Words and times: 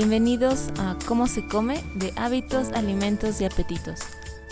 Bienvenidos 0.00 0.70
a 0.78 0.96
Cómo 1.06 1.26
se 1.26 1.46
come 1.46 1.84
de 1.94 2.14
hábitos, 2.16 2.68
alimentos 2.72 3.38
y 3.42 3.44
apetitos, 3.44 4.00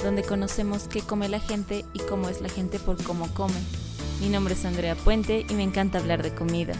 donde 0.05 0.23
conocemos 0.23 0.89
qué 0.89 1.01
come 1.01 1.27
la 1.31 1.41
gente 1.41 1.87
y 1.95 2.01
cómo 2.01 2.29
es 2.29 2.43
la 2.43 2.51
gente 2.51 2.79
por 2.79 3.03
cómo 3.03 3.33
come. 3.33 3.59
Mi 4.21 4.29
nombre 4.29 4.53
es 4.53 4.67
Andrea 4.67 4.95
Puente 4.95 5.47
y 5.49 5.55
me 5.55 5.63
encanta 5.63 6.01
hablar 6.01 6.23
de 6.23 6.35
comida. 6.35 6.75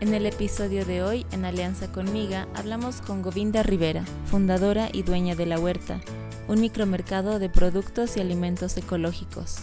En 0.00 0.12
el 0.12 0.26
episodio 0.26 0.84
de 0.84 1.02
hoy, 1.02 1.24
en 1.32 1.46
alianza 1.46 1.90
con 1.90 2.12
Miga, 2.12 2.46
hablamos 2.54 3.00
con 3.00 3.22
Govinda 3.22 3.62
Rivera, 3.62 4.04
fundadora 4.26 4.90
y 4.92 5.02
dueña 5.02 5.34
de 5.34 5.46
La 5.46 5.58
Huerta, 5.58 6.02
un 6.48 6.60
micromercado 6.60 7.38
de 7.38 7.48
productos 7.48 8.18
y 8.18 8.20
alimentos 8.20 8.76
ecológicos. 8.76 9.60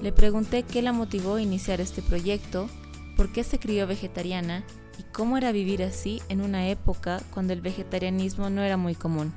Le 0.00 0.12
pregunté 0.12 0.62
qué 0.62 0.82
la 0.82 0.92
motivó 0.92 1.34
a 1.34 1.42
iniciar 1.42 1.80
este 1.80 2.00
proyecto, 2.00 2.70
por 3.16 3.32
qué 3.32 3.42
se 3.42 3.58
crió 3.58 3.88
vegetariana 3.88 4.62
y 4.98 5.02
cómo 5.04 5.36
era 5.36 5.52
vivir 5.52 5.82
así 5.82 6.20
en 6.28 6.40
una 6.40 6.68
época 6.68 7.20
cuando 7.32 7.52
el 7.52 7.60
vegetarianismo 7.60 8.50
no 8.50 8.62
era 8.62 8.76
muy 8.76 8.94
común. 8.94 9.32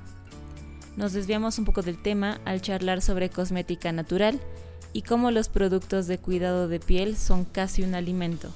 Nos 0.98 1.14
desviamos 1.14 1.58
un 1.58 1.66
poco 1.66 1.82
del 1.82 2.02
tema 2.02 2.42
al 2.44 2.62
charlar 2.62 3.02
sobre 3.02 3.30
cosmética 3.30 3.92
natural 3.92 4.40
y 4.94 5.04
cómo 5.04 5.32
los 5.32 5.48
productos 5.48 6.08
de 6.08 6.18
cuidado 6.18 6.68
de 6.68 6.80
piel 6.80 7.16
son 7.16 7.46
casi 7.46 7.84
un 7.84 7.96
alimento. 7.96 8.50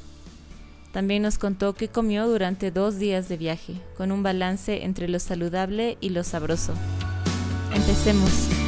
También 0.92 1.24
nos 1.24 1.38
contó 1.38 1.74
que 1.74 1.90
comió 1.90 2.28
durante 2.28 2.72
dos 2.72 2.98
días 2.98 3.28
de 3.28 3.38
viaje, 3.38 3.76
con 3.98 4.12
un 4.12 4.24
balance 4.24 4.86
entre 4.86 5.10
lo 5.10 5.20
saludable 5.20 5.98
y 6.00 6.10
lo 6.10 6.24
sabroso. 6.24 6.74
Empecemos. 7.74 8.65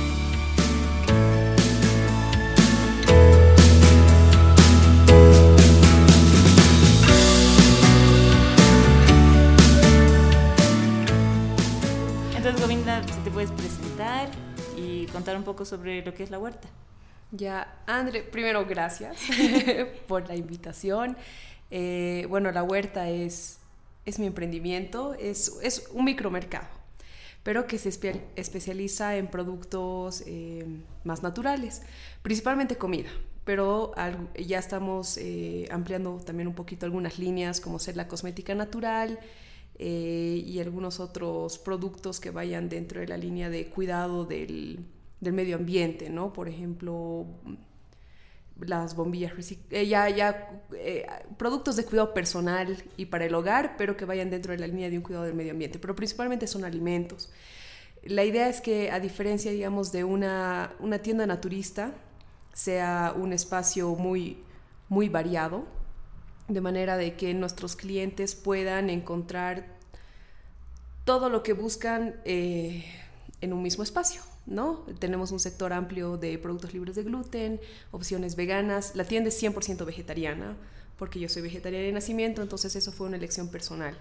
Contar 15.06 15.38
un 15.38 15.44
poco 15.44 15.66
sobre 15.66 16.04
lo 16.04 16.14
que 16.14 16.24
es 16.24 16.32
la 16.32 16.40
huerta. 16.40 16.68
Ya, 17.32 17.82
André, 17.86 18.24
primero 18.24 18.66
gracias 18.66 19.18
por 20.08 20.28
la 20.28 20.36
invitación. 20.36 21.18
Eh, 21.70 22.26
bueno, 22.30 22.52
la 22.52 22.64
huerta 22.64 23.10
es, 23.10 23.60
es 24.06 24.18
mi 24.20 24.28
emprendimiento, 24.28 25.14
es, 25.14 25.52
es 25.62 25.90
un 25.92 26.06
micromercado, 26.06 26.68
pero 27.44 27.68
que 27.68 27.78
se 27.78 27.90
espe 27.90 28.24
especializa 28.38 29.18
en 29.18 29.28
productos 29.28 30.24
eh, 30.26 30.66
más 31.04 31.22
naturales, 31.22 31.82
principalmente 32.22 32.78
comida. 32.78 33.10
Pero 33.44 33.94
ya 34.38 34.60
estamos 34.60 35.18
eh, 35.18 35.70
ampliando 35.72 36.18
también 36.18 36.48
un 36.50 36.54
poquito 36.54 36.86
algunas 36.86 37.18
líneas, 37.18 37.62
como 37.62 37.80
ser 37.80 37.96
la 37.96 38.08
cosmética 38.08 38.54
natural, 38.56 39.20
eh, 39.80 40.44
y 40.46 40.60
algunos 40.60 41.00
otros 41.00 41.60
productos 41.60 42.20
que 42.20 42.32
vayan 42.32 42.70
dentro 42.70 43.00
de 43.00 43.08
la 43.08 43.18
línea 43.18 43.50
de 43.50 43.70
cuidado 43.70 44.26
del, 44.26 44.86
del 45.20 45.34
medio 45.34 45.56
ambiente, 45.56 46.10
¿no? 46.10 46.34
Por 46.34 46.50
ejemplo, 46.50 47.28
las 48.60 48.96
bombillas 48.96 49.34
eh, 49.70 49.88
ya, 49.88 50.10
ya 50.10 50.64
eh, 50.74 51.06
productos 51.38 51.76
de 51.76 51.86
cuidado 51.86 52.14
personal 52.14 52.84
y 52.98 53.06
para 53.06 53.26
el 53.26 53.36
hogar, 53.36 53.76
pero 53.78 53.96
que 53.96 54.06
vayan 54.06 54.30
dentro 54.30 54.52
de 54.52 54.60
la 54.60 54.68
línea 54.68 54.90
de 54.90 54.98
un 54.98 55.04
cuidado 55.04 55.26
del 55.26 55.36
medio 55.36 55.52
ambiente, 55.52 55.80
pero 55.80 55.96
principalmente 55.96 56.48
son 56.48 56.66
alimentos. 56.66 57.32
La 58.04 58.24
idea 58.24 58.48
es 58.50 58.62
que 58.62 58.90
a 58.92 59.00
diferencia, 59.00 59.52
digamos, 59.52 59.92
de 59.92 60.04
una, 60.04 60.74
una 60.80 61.00
tienda 61.00 61.26
naturista, 61.28 61.94
sea 62.54 63.14
un 63.16 63.34
espacio 63.34 63.90
muy, 63.96 64.40
muy 64.90 65.10
variado, 65.10 65.66
de 66.48 66.62
manera 66.62 66.98
de 66.98 67.16
que 67.16 67.34
nuestros 67.34 67.76
clientes 67.76 68.36
puedan 68.36 68.90
encontrar 68.90 69.66
todo 71.04 71.30
lo 71.30 71.44
que 71.44 71.54
buscan 71.54 72.16
eh, 72.26 72.86
en 73.42 73.54
un 73.54 73.62
mismo 73.62 73.84
espacio. 73.84 74.22
¿no? 74.46 74.86
Tenemos 75.00 75.32
un 75.32 75.40
sector 75.40 75.74
amplio 75.74 76.18
de 76.18 76.38
productos 76.38 76.74
libres 76.74 76.96
de 76.96 77.04
gluten, 77.04 77.60
opciones 77.92 78.36
veganas. 78.36 78.96
La 78.96 79.04
tienda 79.04 79.30
es 79.30 79.42
100% 79.42 79.86
vegetariana, 79.86 80.56
porque 80.98 81.20
yo 81.20 81.30
soy 81.30 81.42
vegetariana 81.42 81.86
de 81.86 81.92
nacimiento, 81.92 82.42
entonces 82.42 82.76
eso 82.76 82.92
fue 82.92 83.08
una 83.08 83.18
elección 83.18 83.50
personal. 83.50 83.96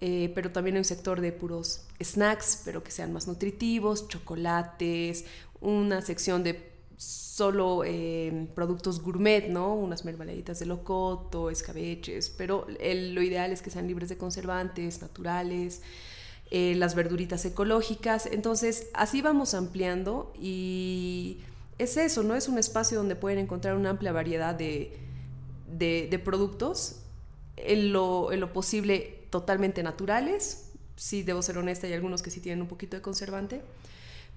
Eh, 0.00 0.32
pero 0.34 0.50
también 0.50 0.76
hay 0.76 0.80
un 0.80 0.84
sector 0.84 1.20
de 1.20 1.32
puros 1.32 1.82
snacks, 2.02 2.62
pero 2.64 2.82
que 2.82 2.90
sean 2.90 3.12
más 3.12 3.28
nutritivos, 3.28 4.08
chocolates, 4.08 5.24
una 5.60 6.02
sección 6.02 6.42
de 6.42 6.73
solo 6.96 7.82
eh, 7.84 8.48
productos 8.54 9.02
gourmet, 9.02 9.48
¿no? 9.48 9.74
Unas 9.74 10.04
mermeladitas 10.04 10.58
de 10.58 10.66
locoto, 10.66 11.50
escabeches, 11.50 12.30
pero 12.30 12.66
el, 12.80 13.14
lo 13.14 13.22
ideal 13.22 13.50
es 13.52 13.62
que 13.62 13.70
sean 13.70 13.86
libres 13.86 14.08
de 14.08 14.16
conservantes, 14.16 15.02
naturales, 15.02 15.82
eh, 16.50 16.74
las 16.76 16.94
verduritas 16.94 17.44
ecológicas. 17.44 18.26
Entonces, 18.26 18.88
así 18.94 19.22
vamos 19.22 19.54
ampliando 19.54 20.32
y 20.40 21.38
es 21.78 21.96
eso, 21.96 22.22
¿no? 22.22 22.36
Es 22.36 22.48
un 22.48 22.58
espacio 22.58 22.98
donde 22.98 23.16
pueden 23.16 23.38
encontrar 23.38 23.74
una 23.74 23.90
amplia 23.90 24.12
variedad 24.12 24.54
de, 24.54 24.96
de, 25.66 26.06
de 26.08 26.18
productos, 26.18 27.00
en 27.56 27.92
lo, 27.92 28.32
en 28.32 28.40
lo 28.40 28.52
posible 28.52 29.26
totalmente 29.30 29.82
naturales. 29.82 30.70
Sí, 30.96 31.24
debo 31.24 31.42
ser 31.42 31.58
honesta, 31.58 31.88
hay 31.88 31.92
algunos 31.92 32.22
que 32.22 32.30
sí 32.30 32.40
tienen 32.40 32.62
un 32.62 32.68
poquito 32.68 32.96
de 32.96 33.02
conservante 33.02 33.62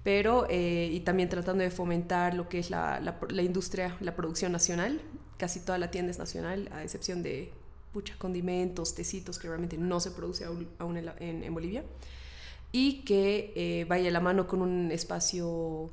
pero 0.02 0.46
eh, 0.48 0.88
y 0.92 1.00
también 1.00 1.28
tratando 1.28 1.62
de 1.64 1.70
fomentar 1.70 2.34
lo 2.34 2.48
que 2.48 2.58
es 2.58 2.70
la, 2.70 3.00
la, 3.00 3.18
la, 3.28 3.42
industria, 3.42 3.96
la 4.00 4.14
producción 4.14 4.52
nacional. 4.52 5.00
Casi 5.36 5.60
toda 5.60 5.78
la 5.78 5.90
tienda 5.90 6.10
es 6.10 6.18
nacional, 6.18 6.68
a 6.72 6.82
excepción 6.82 7.22
de 7.22 7.52
pucha, 7.92 8.14
condimentos, 8.18 8.94
tecitos, 8.94 9.38
que 9.38 9.48
realmente 9.48 9.76
no 9.76 10.00
se 10.00 10.10
produce 10.10 10.44
aún, 10.44 10.68
aún 10.78 10.96
en, 10.96 11.06
la, 11.06 11.14
en, 11.18 11.42
en, 11.42 11.54
Bolivia. 11.54 11.84
Y 12.70 13.02
que 13.04 13.52
eh, 13.56 13.86
vaya 13.88 14.08
a 14.08 14.12
la 14.12 14.20
mano 14.20 14.46
con 14.46 14.62
un 14.62 14.90
espacio 14.92 15.90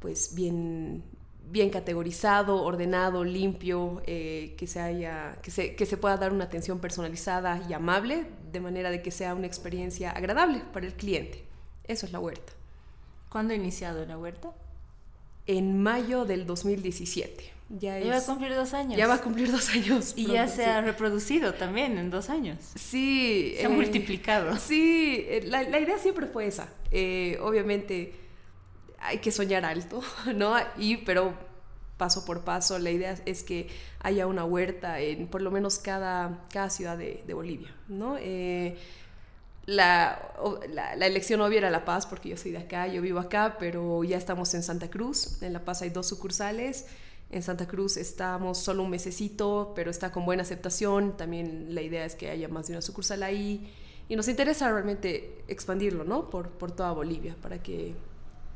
pues 0.00 0.34
bien, 0.34 1.02
bien 1.50 1.70
categorizado, 1.70 2.62
ordenado, 2.62 3.24
limpio, 3.24 4.02
eh, 4.06 4.54
que, 4.56 4.66
se 4.66 4.80
haya, 4.80 5.38
que, 5.42 5.50
se, 5.50 5.74
que 5.74 5.86
se 5.86 5.96
pueda 5.96 6.16
dar 6.16 6.32
una 6.32 6.44
atención 6.44 6.78
personalizada 6.78 7.64
y 7.68 7.72
amable, 7.72 8.26
de 8.52 8.60
manera 8.60 8.90
de 8.90 9.02
que 9.02 9.10
sea 9.10 9.34
una 9.34 9.46
experiencia 9.46 10.10
agradable 10.10 10.62
para 10.72 10.86
el 10.86 10.94
cliente. 10.94 11.44
Eso 11.84 12.06
es 12.06 12.12
la 12.12 12.20
huerta. 12.20 12.57
¿Cuándo 13.28 13.52
ha 13.52 13.56
iniciado 13.56 14.04
la 14.06 14.18
huerta? 14.18 14.52
En 15.46 15.82
mayo 15.82 16.24
del 16.24 16.46
2017. 16.46 17.58
Ya, 17.70 17.98
ya 17.98 18.12
va 18.12 18.18
a 18.18 18.24
cumplir 18.24 18.54
dos 18.54 18.72
años. 18.72 18.96
Ya 18.96 19.06
va 19.06 19.14
a 19.14 19.20
cumplir 19.20 19.52
dos 19.52 19.68
años. 19.68 20.14
Y 20.16 20.26
ya 20.26 20.48
se 20.48 20.64
ha 20.64 20.80
reproducido 20.80 21.52
también 21.52 21.98
en 21.98 22.08
dos 22.10 22.30
años. 22.30 22.58
Sí. 22.74 23.54
Se 23.56 23.66
ha 23.66 23.68
eh, 23.68 23.72
multiplicado. 23.72 24.56
Sí, 24.56 25.26
la, 25.44 25.62
la, 25.64 25.78
idea 25.78 25.98
siempre 25.98 26.26
fue 26.26 26.46
esa. 26.46 26.68
Eh, 26.90 27.38
obviamente 27.42 28.14
hay 29.00 29.18
que 29.18 29.30
soñar 29.30 29.66
alto, 29.66 30.02
¿no? 30.34 30.56
Y, 30.78 30.98
pero 30.98 31.34
paso 31.98 32.24
por 32.24 32.44
paso, 32.44 32.78
la 32.78 32.90
idea 32.90 33.16
es 33.26 33.42
que 33.42 33.68
haya 34.00 34.26
una 34.26 34.44
huerta 34.44 35.00
en 35.00 35.26
por 35.26 35.42
lo 35.42 35.50
menos 35.50 35.78
cada, 35.78 36.46
cada 36.50 36.70
ciudad 36.70 36.96
de, 36.96 37.22
de 37.26 37.34
Bolivia, 37.34 37.74
¿no? 37.88 38.16
Eh, 38.18 38.78
la, 39.68 40.32
la, 40.70 40.96
la, 40.96 41.06
elección 41.06 41.42
obvia 41.42 41.58
era 41.58 41.70
La 41.70 41.84
Paz, 41.84 42.06
porque 42.06 42.30
yo 42.30 42.38
soy 42.38 42.52
de 42.52 42.56
acá, 42.56 42.86
yo 42.86 43.02
vivo 43.02 43.18
acá, 43.18 43.56
pero 43.58 44.02
ya 44.02 44.16
estamos 44.16 44.54
en 44.54 44.62
Santa 44.62 44.88
Cruz. 44.88 45.42
En 45.42 45.52
La 45.52 45.62
Paz 45.62 45.82
hay 45.82 45.90
dos 45.90 46.06
sucursales. 46.06 46.86
En 47.28 47.42
Santa 47.42 47.68
Cruz 47.68 47.98
estamos 47.98 48.56
solo 48.56 48.82
un 48.82 48.88
mesecito, 48.88 49.74
pero 49.76 49.90
está 49.90 50.10
con 50.10 50.24
buena 50.24 50.42
aceptación. 50.42 51.18
También 51.18 51.74
la 51.74 51.82
idea 51.82 52.06
es 52.06 52.14
que 52.14 52.30
haya 52.30 52.48
más 52.48 52.68
de 52.68 52.72
una 52.72 52.80
sucursal 52.80 53.22
ahí. 53.22 53.70
Y 54.08 54.16
nos 54.16 54.26
interesa 54.28 54.72
realmente 54.72 55.44
expandirlo, 55.48 56.02
¿no? 56.02 56.30
Por, 56.30 56.48
por 56.48 56.72
toda 56.72 56.92
Bolivia, 56.92 57.36
para 57.42 57.62
que, 57.62 57.94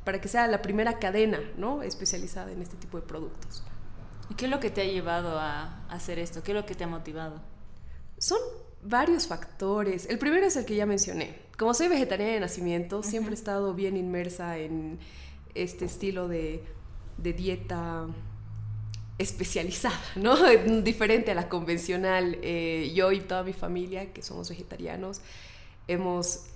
para 0.06 0.18
que 0.18 0.28
sea 0.28 0.46
la 0.46 0.62
primera 0.62 0.98
cadena, 0.98 1.40
¿no? 1.58 1.82
Especializada 1.82 2.52
en 2.52 2.62
este 2.62 2.78
tipo 2.78 2.98
de 2.98 3.06
productos. 3.06 3.62
¿Y 4.30 4.34
qué 4.34 4.46
es 4.46 4.50
lo 4.50 4.60
que 4.60 4.70
te 4.70 4.80
ha 4.80 4.86
llevado 4.86 5.38
a 5.38 5.84
hacer 5.90 6.18
esto? 6.18 6.42
¿Qué 6.42 6.52
es 6.52 6.56
lo 6.56 6.64
que 6.64 6.74
te 6.74 6.84
ha 6.84 6.88
motivado? 6.88 7.42
Son 8.16 8.38
varios 8.82 9.26
factores. 9.26 10.06
El 10.06 10.18
primero 10.18 10.46
es 10.46 10.56
el 10.56 10.64
que 10.64 10.74
ya 10.74 10.86
mencioné. 10.86 11.36
Como 11.56 11.74
soy 11.74 11.88
vegetariana 11.88 12.32
de 12.34 12.40
nacimiento, 12.40 12.98
uh 12.98 13.02
-huh. 13.02 13.06
siempre 13.06 13.32
he 13.32 13.34
estado 13.34 13.74
bien 13.74 13.96
inmersa 13.96 14.58
en 14.58 14.98
este 15.54 15.84
estilo 15.84 16.28
de, 16.28 16.64
de 17.18 17.32
dieta 17.32 18.06
especializada, 19.18 20.00
¿no? 20.16 20.36
Diferente 20.82 21.30
a 21.30 21.34
la 21.34 21.48
convencional. 21.48 22.38
Eh, 22.42 22.92
yo 22.94 23.12
y 23.12 23.20
toda 23.20 23.44
mi 23.44 23.52
familia, 23.52 24.12
que 24.12 24.22
somos 24.22 24.48
vegetarianos, 24.50 25.20
hemos, 25.86 26.46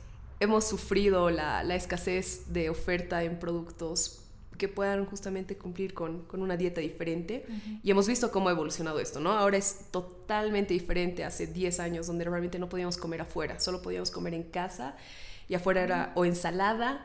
hemos 0.40 0.64
sufrido 0.66 1.30
la, 1.30 1.62
la 1.62 1.76
escasez 1.76 2.52
de 2.52 2.70
oferta 2.70 3.22
en 3.22 3.38
productos 3.38 4.25
que 4.56 4.68
puedan 4.68 5.06
justamente 5.06 5.56
cumplir 5.56 5.94
con, 5.94 6.22
con 6.22 6.42
una 6.42 6.56
dieta 6.56 6.80
diferente. 6.80 7.44
Uh 7.48 7.52
-huh. 7.52 7.80
Y 7.82 7.90
hemos 7.90 8.08
visto 8.08 8.30
cómo 8.30 8.48
ha 8.48 8.52
evolucionado 8.52 8.98
esto, 9.00 9.20
¿no? 9.20 9.32
Ahora 9.32 9.56
es 9.56 9.86
totalmente 9.90 10.74
diferente 10.74 11.24
hace 11.24 11.46
10 11.46 11.80
años, 11.80 12.06
donde 12.06 12.24
realmente 12.24 12.58
no 12.58 12.68
podíamos 12.68 12.96
comer 12.96 13.20
afuera, 13.20 13.60
solo 13.60 13.82
podíamos 13.82 14.10
comer 14.10 14.34
en 14.34 14.44
casa 14.44 14.96
y 15.48 15.54
afuera 15.54 15.82
era 15.82 16.12
o 16.14 16.24
ensalada 16.24 17.04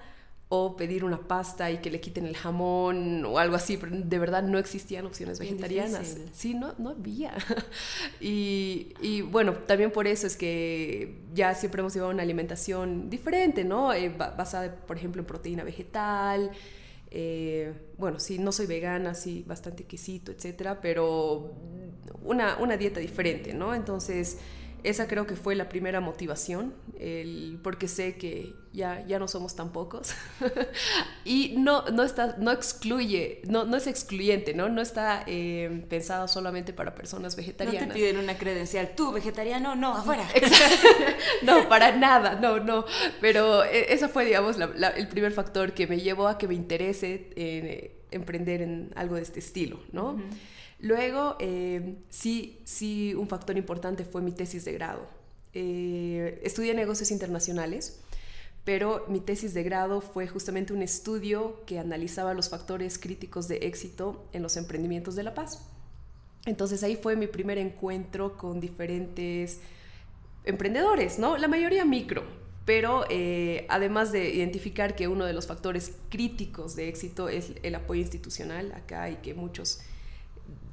o 0.54 0.76
pedir 0.76 1.06
una 1.06 1.18
pasta 1.18 1.72
y 1.72 1.78
que 1.78 1.90
le 1.90 2.02
quiten 2.02 2.26
el 2.26 2.36
jamón 2.36 3.24
o 3.24 3.40
algo 3.40 3.56
así, 3.56 3.78
pero 3.78 3.96
de 3.96 4.20
verdad 4.20 4.44
no 4.44 4.58
existían 4.58 5.06
opciones 5.06 5.40
vegetarianas. 5.40 6.18
Sí, 6.34 6.56
no, 6.56 6.76
no 6.78 6.90
había. 6.90 7.34
y, 8.20 8.94
y, 9.02 9.22
bueno, 9.22 9.54
también 9.54 9.92
por 9.92 10.08
eso 10.08 10.28
es 10.28 10.36
que 10.36 11.22
ya 11.34 11.56
siempre 11.56 11.80
hemos 11.80 11.94
llevado 11.94 12.12
una 12.12 12.24
alimentación 12.24 13.10
diferente, 13.10 13.64
¿no? 13.64 13.94
Eh, 13.94 14.10
basada, 14.10 14.76
por 14.76 14.98
ejemplo, 14.98 15.22
en 15.22 15.26
proteína 15.26 15.64
vegetal. 15.64 16.52
Eh, 17.14 17.74
bueno, 17.98 18.20
sí, 18.20 18.40
no 18.40 18.54
soy 18.54 18.68
vegana, 18.68 19.14
sí, 19.14 19.44
bastante 19.46 19.84
quesito, 19.84 20.32
etcétera, 20.32 20.80
pero 20.80 21.54
una, 22.24 22.58
una 22.58 22.78
dieta 22.78 23.02
diferente, 23.02 23.54
¿no? 23.54 23.76
Entonces 23.76 24.38
esa 24.84 25.08
creo 25.08 25.28
que 25.28 25.36
fue 25.36 25.56
la 25.56 25.70
primera 25.70 26.00
motivación, 26.00 26.74
el, 27.00 27.60
porque 27.62 27.88
sé 27.88 28.18
que 28.18 28.54
ya, 28.74 29.06
ya 29.06 29.20
no 29.20 29.28
somos 29.28 29.56
tan 29.56 29.72
pocos. 29.72 30.14
y 31.26 31.56
no, 31.58 31.84
no, 31.90 32.04
está, 32.04 32.36
no 32.38 32.52
excluye, 32.52 33.42
no, 33.48 33.66
no 33.66 33.78
es 33.78 33.88
excluyente, 33.88 34.54
¿no? 34.54 34.70
No 34.70 34.82
está 34.82 35.24
eh, 35.28 35.86
pensado 35.90 36.28
solamente 36.28 36.74
para 36.74 36.96
personas 36.96 37.36
vegetarianas. 37.36 37.88
No 37.88 37.94
te 37.94 38.00
piden 38.00 38.18
una 38.18 38.38
credencial, 38.38 38.94
tú 38.96 39.12
vegetariano, 39.12 39.76
no, 39.76 39.96
afuera. 39.98 40.28
no, 41.44 41.68
para 41.70 41.96
nada, 41.96 42.36
no, 42.36 42.60
no. 42.60 42.86
Pero 43.20 43.64
eh, 43.64 43.94
ese 43.94 44.08
fue, 44.08 44.26
digamos, 44.26 44.58
el 44.58 45.08
primer 45.08 45.32
factor 45.32 45.74
que 45.74 45.88
me 45.88 46.00
llevó 46.00 46.28
a 46.28 46.38
que 46.38 46.48
me 46.48 46.56
interese 46.56 47.30
en, 47.36 47.66
eh, 47.68 48.01
emprender 48.12 48.62
en 48.62 48.92
algo 48.96 49.16
de 49.16 49.22
este 49.22 49.40
estilo, 49.40 49.80
¿no? 49.92 50.18
Luego, 50.80 51.36
eh, 51.40 51.98
sí, 52.10 52.60
sí, 52.66 53.14
un 53.16 53.28
factor 53.28 53.58
importante 53.58 54.04
fue 54.04 54.22
mi 54.22 54.32
tesis 54.32 54.66
de 54.66 54.74
grado. 54.74 55.08
Eh, 55.54 56.42
estudié 56.44 56.74
negocios 56.74 57.12
internacionales, 57.12 58.00
pero 58.64 59.06
mi 59.08 59.20
tesis 59.20 59.54
de 59.54 59.64
grado 59.64 60.02
fue 60.02 60.28
justamente 60.28 60.74
un 60.74 60.82
estudio 60.82 61.64
que 61.66 61.80
analizaba 61.80 62.34
los 62.34 62.50
factores 62.50 62.98
críticos 62.98 63.48
de 63.48 63.58
éxito 63.58 64.28
en 64.34 64.44
los 64.44 64.58
emprendimientos 64.58 65.16
de 65.16 65.24
La 65.24 65.34
Paz. 65.34 65.68
Entonces 66.46 66.84
ahí 66.84 66.96
fue 66.96 67.16
mi 67.16 67.28
primer 67.28 67.58
encuentro 67.58 68.38
con 68.38 68.60
diferentes 68.60 69.60
emprendedores, 70.44 71.20
¿no? 71.20 71.38
La 71.38 71.48
mayoría 71.48 71.86
micro, 71.86 72.24
pero 72.66 73.06
eh, 73.10 73.66
además 73.70 74.12
de 74.12 74.30
identificar 74.34 74.96
que 74.96 75.08
uno 75.08 75.26
de 75.26 75.34
los 75.34 75.48
factores 75.48 75.94
críticos 76.10 76.76
de 76.76 76.90
éxito 76.90 77.28
es 77.28 77.54
el 77.64 77.76
apoyo 77.76 78.02
institucional 78.02 78.72
acá 78.74 79.10
y 79.10 79.16
que 79.18 79.34
muchos 79.34 79.82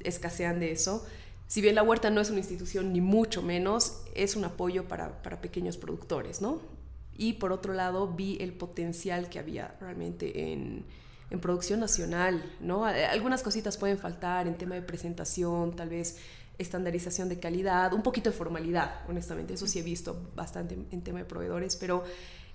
escasean 0.01 0.61
de 0.61 0.73
eso. 0.73 1.07
Si 1.47 1.63
bien 1.63 1.75
la 1.75 1.83
huerta 1.83 2.11
no 2.11 2.21
es 2.21 2.29
una 2.29 2.41
institución 2.41 2.93
ni 2.93 3.01
mucho 3.01 3.43
menos, 3.43 4.03
es 4.15 4.37
un 4.37 4.45
apoyo 4.45 4.87
para, 4.87 5.23
pequeños 5.41 5.79
productores, 5.79 6.43
¿no? 6.43 6.61
Y 7.17 7.35
por 7.35 7.53
otro 7.53 7.73
lado, 7.73 8.07
vi 8.07 8.37
el 8.41 8.53
potencial 8.53 9.31
que 9.31 9.39
había 9.39 9.75
realmente 9.81 10.53
en, 10.53 10.85
en 11.31 11.41
producción 11.41 11.81
nacional, 11.81 12.45
¿no? 12.61 12.85
Algunas 12.85 13.43
cositas 13.43 13.79
pueden 13.79 13.99
faltar 13.99 14.47
en 14.47 14.59
tema 14.59 14.75
de 14.75 14.83
presentación, 14.83 15.75
tal 15.75 15.89
vez 15.89 16.19
estandarización 16.59 17.29
de 17.29 17.39
calidad, 17.39 17.93
un 17.93 18.03
poquito 18.03 18.31
de 18.31 18.37
formalidad, 18.37 19.03
honestamente, 19.09 19.55
eso 19.55 19.67
sí 19.67 19.79
he 19.79 19.83
visto 19.83 20.31
bastante 20.35 20.77
en 20.91 21.03
tema 21.03 21.21
de 21.21 21.25
proveedores, 21.25 21.77
pero 21.77 22.05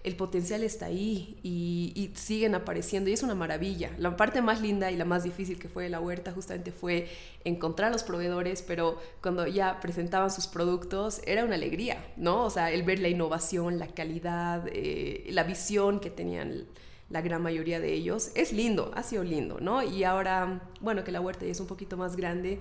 el 0.03 0.17
potencial 0.17 0.63
está 0.63 0.87
ahí 0.87 1.39
y, 1.43 2.11
siguen 2.15 2.55
apareciendo 2.55 3.09
y 3.09 3.13
es 3.13 3.23
una 3.23 3.35
maravilla. 3.35 3.91
La 3.97 4.15
parte 4.15 4.41
más 4.41 4.61
linda 4.61 4.91
y 4.91 4.97
la 4.97 5.05
más 5.05 5.23
difícil 5.23 5.57
que 5.57 5.69
fue 5.69 5.83
de 5.83 5.89
la 5.89 5.99
huerta 5.99 6.31
justamente 6.31 6.71
fue 6.71 7.07
encontrar 7.43 7.89
a 7.89 7.91
los 7.91 8.03
proveedores, 8.03 8.61
pero 8.61 8.99
cuando 9.21 9.47
ya 9.47 9.79
presentaban 9.79 10.29
sus 10.29 10.47
productos 10.47 11.21
era 11.25 11.45
una 11.45 11.55
alegría, 11.55 12.05
¿no? 12.17 12.43
O 12.43 12.49
sea, 12.49 12.71
el 12.71 12.83
ver 12.83 12.99
la 12.99 13.07
innovación, 13.07 13.79
la 13.79 13.87
calidad, 13.87 14.67
eh, 14.67 15.25
la 15.29 15.43
visión 15.43 15.99
que 15.99 16.09
tenían 16.09 16.65
la 17.09 17.21
gran 17.21 17.41
mayoría 17.41 17.79
de 17.79 17.93
ellos, 17.93 18.31
es 18.35 18.51
lindo, 18.51 18.91
ha 18.95 19.03
sido 19.03 19.23
lindo, 19.23 19.59
¿no? 19.61 19.83
Y 19.83 20.03
ahora, 20.03 20.69
bueno, 20.81 21.03
que 21.03 21.11
la 21.11 21.21
huerta 21.21 21.45
ya 21.45 21.51
es 21.51 21.59
un 21.59 21.67
poquito 21.67 21.95
más 21.95 22.15
grande, 22.17 22.59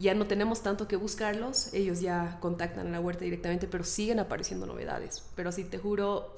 ya 0.00 0.14
no 0.14 0.26
tenemos 0.26 0.62
tanto 0.62 0.88
que 0.88 0.96
buscarlos, 0.96 1.74
ellos 1.74 2.00
ya 2.00 2.38
contactan 2.40 2.86
a 2.86 2.90
la 2.90 3.00
huerta 3.00 3.24
directamente, 3.24 3.68
pero 3.68 3.84
siguen 3.84 4.18
apareciendo 4.18 4.66
novedades. 4.66 5.22
Pero 5.36 5.52
sí, 5.52 5.64
te 5.64 5.76
juro, 5.76 6.34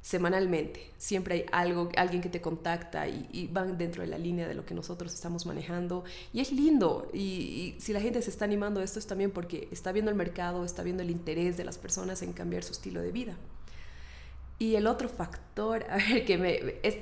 semanalmente. 0.00 0.90
Siempre 0.96 1.34
hay 1.34 1.44
algo, 1.52 1.90
alguien 1.96 2.22
que 2.22 2.30
te 2.30 2.40
contacta 2.40 3.06
y, 3.08 3.48
van 3.52 3.76
dentro 3.76 4.02
de 4.02 4.08
la 4.08 4.16
línea 4.16 4.48
de 4.48 4.54
lo 4.54 4.64
que 4.64 4.74
nosotros 4.74 5.12
estamos 5.12 5.44
manejando. 5.44 6.04
Y 6.32 6.40
es 6.40 6.52
lindo. 6.52 7.10
Y, 7.12 7.76
si 7.78 7.92
la 7.92 8.00
gente 8.00 8.22
se 8.22 8.30
está 8.30 8.46
animando 8.46 8.82
esto 8.82 8.98
es 8.98 9.06
también 9.06 9.30
porque 9.30 9.68
está 9.70 9.92
viendo 9.92 10.10
el 10.10 10.16
mercado, 10.16 10.64
está 10.64 10.82
viendo 10.82 11.02
el 11.02 11.10
interés 11.10 11.58
de 11.58 11.64
las 11.64 11.76
personas 11.76 12.22
en 12.22 12.32
cambiar 12.32 12.64
su 12.64 12.72
estilo 12.72 13.02
de 13.02 13.12
vida. 13.12 13.36
Y 14.58 14.76
el 14.76 14.86
otro 14.86 15.10
factor, 15.10 15.84
a 15.90 15.96
ver, 15.96 16.24
que 16.24 16.38
me... 16.38 16.54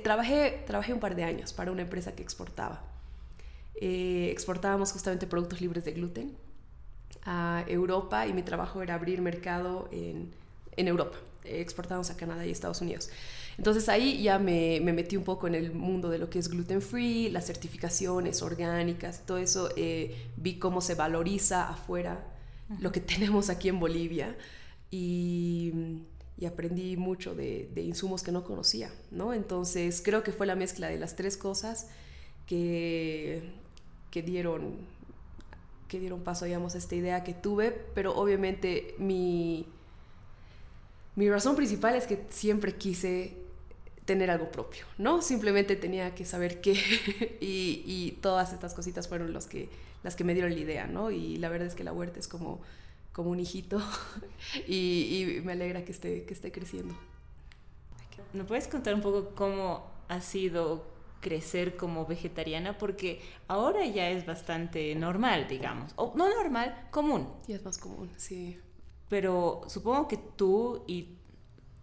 trabajé, 0.03 0.63
trabajé 0.67 0.93
un 0.93 0.99
par 0.99 1.15
de 1.15 1.23
años 1.23 1.53
para 1.53 1.71
una 1.71 1.83
empresa 1.83 2.15
que 2.15 2.21
exportaba. 2.21 2.90
Eh, 3.75 4.29
exportábamos 4.31 4.91
justamente 4.91 5.27
productos 5.27 5.61
libres 5.61 5.85
de 5.85 5.93
gluten 5.93 6.35
a 7.23 7.63
Europa 7.67 8.27
y 8.27 8.33
mi 8.33 8.43
trabajo 8.43 8.81
era 8.81 8.95
abrir 8.95 9.21
mercado 9.21 9.87
en, 9.91 10.31
en 10.75 10.87
Europa 10.87 11.17
exportamos 11.43 12.09
a 12.09 12.17
Canadá 12.17 12.45
y 12.45 12.51
Estados 12.51 12.81
Unidos. 12.81 13.09
Entonces 13.57 13.89
ahí 13.89 14.21
ya 14.21 14.39
me, 14.39 14.79
me, 14.81 14.93
metí 14.93 15.17
un 15.17 15.23
poco 15.23 15.47
en 15.47 15.55
el 15.55 15.73
mundo 15.73 16.09
de 16.09 16.17
lo 16.17 16.29
que 16.29 16.39
es 16.39 16.49
gluten 16.49 16.81
free, 16.81 17.29
las 17.29 17.45
certificaciones 17.45 18.41
orgánicas, 18.41 19.25
todo 19.25 19.37
eso. 19.37 19.69
Eh, 19.75 20.15
vi 20.37 20.57
cómo 20.57 20.81
se 20.81 20.95
valoriza 20.95 21.69
afuera 21.69 22.23
lo 22.79 22.91
que 22.91 22.99
tenemos 23.01 23.49
aquí 23.49 23.69
en 23.69 23.79
Bolivia 23.79 24.35
y, 24.89 25.73
y 26.37 26.45
aprendí 26.45 26.97
mucho 26.97 27.35
de, 27.35 27.69
de, 27.73 27.81
insumos 27.81 28.23
que 28.23 28.31
no 28.31 28.43
conocía, 28.43 28.91
¿no? 29.11 29.33
Entonces 29.33 30.01
creo 30.03 30.23
que 30.23 30.31
fue 30.31 30.47
la 30.47 30.55
mezcla 30.55 30.87
de 30.87 30.97
las 30.97 31.15
tres 31.15 31.37
cosas 31.37 31.87
que, 32.45 33.43
que 34.11 34.21
dieron 34.21 34.75
que 35.87 35.99
dieron 35.99 36.21
paso, 36.21 36.45
digamos, 36.45 36.73
a 36.75 36.77
esta 36.77 36.95
idea 36.95 37.21
que 37.25 37.33
tuve, 37.33 37.69
pero 37.93 38.15
obviamente 38.15 38.95
mi, 38.97 39.67
mi 41.17 41.29
razón 41.29 41.57
principal 41.57 41.95
es 41.95 42.07
que 42.07 42.25
siempre 42.29 42.75
quise 42.75 43.35
tener 44.05 44.31
algo 44.31 44.49
propio, 44.51 44.85
¿no? 44.97 45.21
Simplemente 45.21 45.75
tenía 45.75 46.15
que 46.15 46.23
saber 46.23 46.61
qué 46.61 46.77
y, 47.41 48.17
todas 48.21 48.53
estas 48.53 48.73
cositas 48.73 49.09
fueron 49.09 49.33
los 49.33 49.47
que, 49.47 49.67
las 50.01 50.15
que 50.15 50.23
me 50.23 50.33
dieron 50.33 50.53
la 50.53 50.59
idea, 50.61 50.87
¿no? 50.87 51.11
Y 51.11 51.35
la 51.37 51.49
verdad 51.49 51.67
es 51.67 51.75
que 51.75 51.83
la 51.83 51.91
huerta 51.91 52.19
es 52.19 52.29
como, 52.29 52.61
como 53.11 53.29
un 53.29 53.41
hijito 53.41 53.81
y, 54.67 55.41
me 55.43 55.51
alegra 55.51 55.83
que 55.83 55.91
esté, 55.91 56.23
que 56.23 56.33
esté 56.33 56.53
creciendo. 56.53 56.95
¿Me 58.31 58.45
puedes 58.45 58.69
contar 58.69 58.95
un 58.95 59.01
poco 59.01 59.35
cómo 59.35 59.91
ha 60.07 60.21
sido 60.21 60.85
crecer 61.21 61.77
como 61.77 62.05
vegetariana? 62.05 62.77
Porque 62.77 63.21
ahora 63.47 63.85
ya 63.85 64.09
es 64.09 64.25
bastante 64.25 64.93
normal, 64.95 65.47
digamos. 65.47 65.93
O 65.95 66.13
no 66.17 66.27
normal, 66.27 66.87
común. 66.91 67.29
Y 67.47 67.53
es 67.53 67.63
más 67.63 67.77
común, 67.77 68.09
sí 68.17 68.59
pero 69.11 69.63
supongo 69.67 70.07
que 70.07 70.15
tú 70.15 70.85
y 70.87 71.17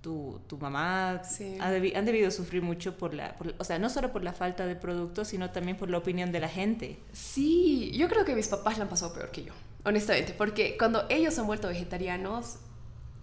tu, 0.01 0.41
tu 0.47 0.57
mamá 0.57 1.21
han 1.61 2.07
debido 2.07 2.31
sufrir 2.31 2.63
mucho 2.63 2.97
por 2.97 3.13
la, 3.13 3.37
o 3.59 3.65
sea, 3.65 3.79
no 3.79 3.91
solo 3.91 4.13
por 4.13 4.25
la 4.25 4.33
falta 4.33 4.65
de 4.65 4.75
productos, 4.75 5.29
sino 5.29 5.51
también 5.51 5.77
por 5.77 5.91
la 5.91 5.99
opinión 5.99 6.33
de 6.33 6.41
la 6.41 6.49
gente. 6.49 6.99
Sí, 7.13 7.93
yo 7.95 8.09
creo 8.09 8.25
que 8.25 8.35
mis 8.35 8.49
papás 8.49 8.79
la 8.79 8.85
han 8.85 8.89
pasado 8.89 9.13
peor 9.13 9.31
que 9.31 9.45
yo, 9.45 9.53
honestamente, 9.85 10.33
porque 10.39 10.79
cuando 10.79 11.05
ellos 11.11 11.39
han 11.39 11.47
vuelto 11.47 11.69
vegetarianos, 11.69 12.61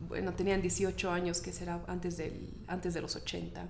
bueno, 0.07 0.35
tenían 0.35 0.61
18 0.61 1.09
años, 1.09 1.41
que 1.41 1.51
será 1.51 1.83
antes, 1.87 2.15
del, 2.17 2.53
antes 2.67 2.93
de 2.93 3.01
los 3.01 3.15
80, 3.15 3.67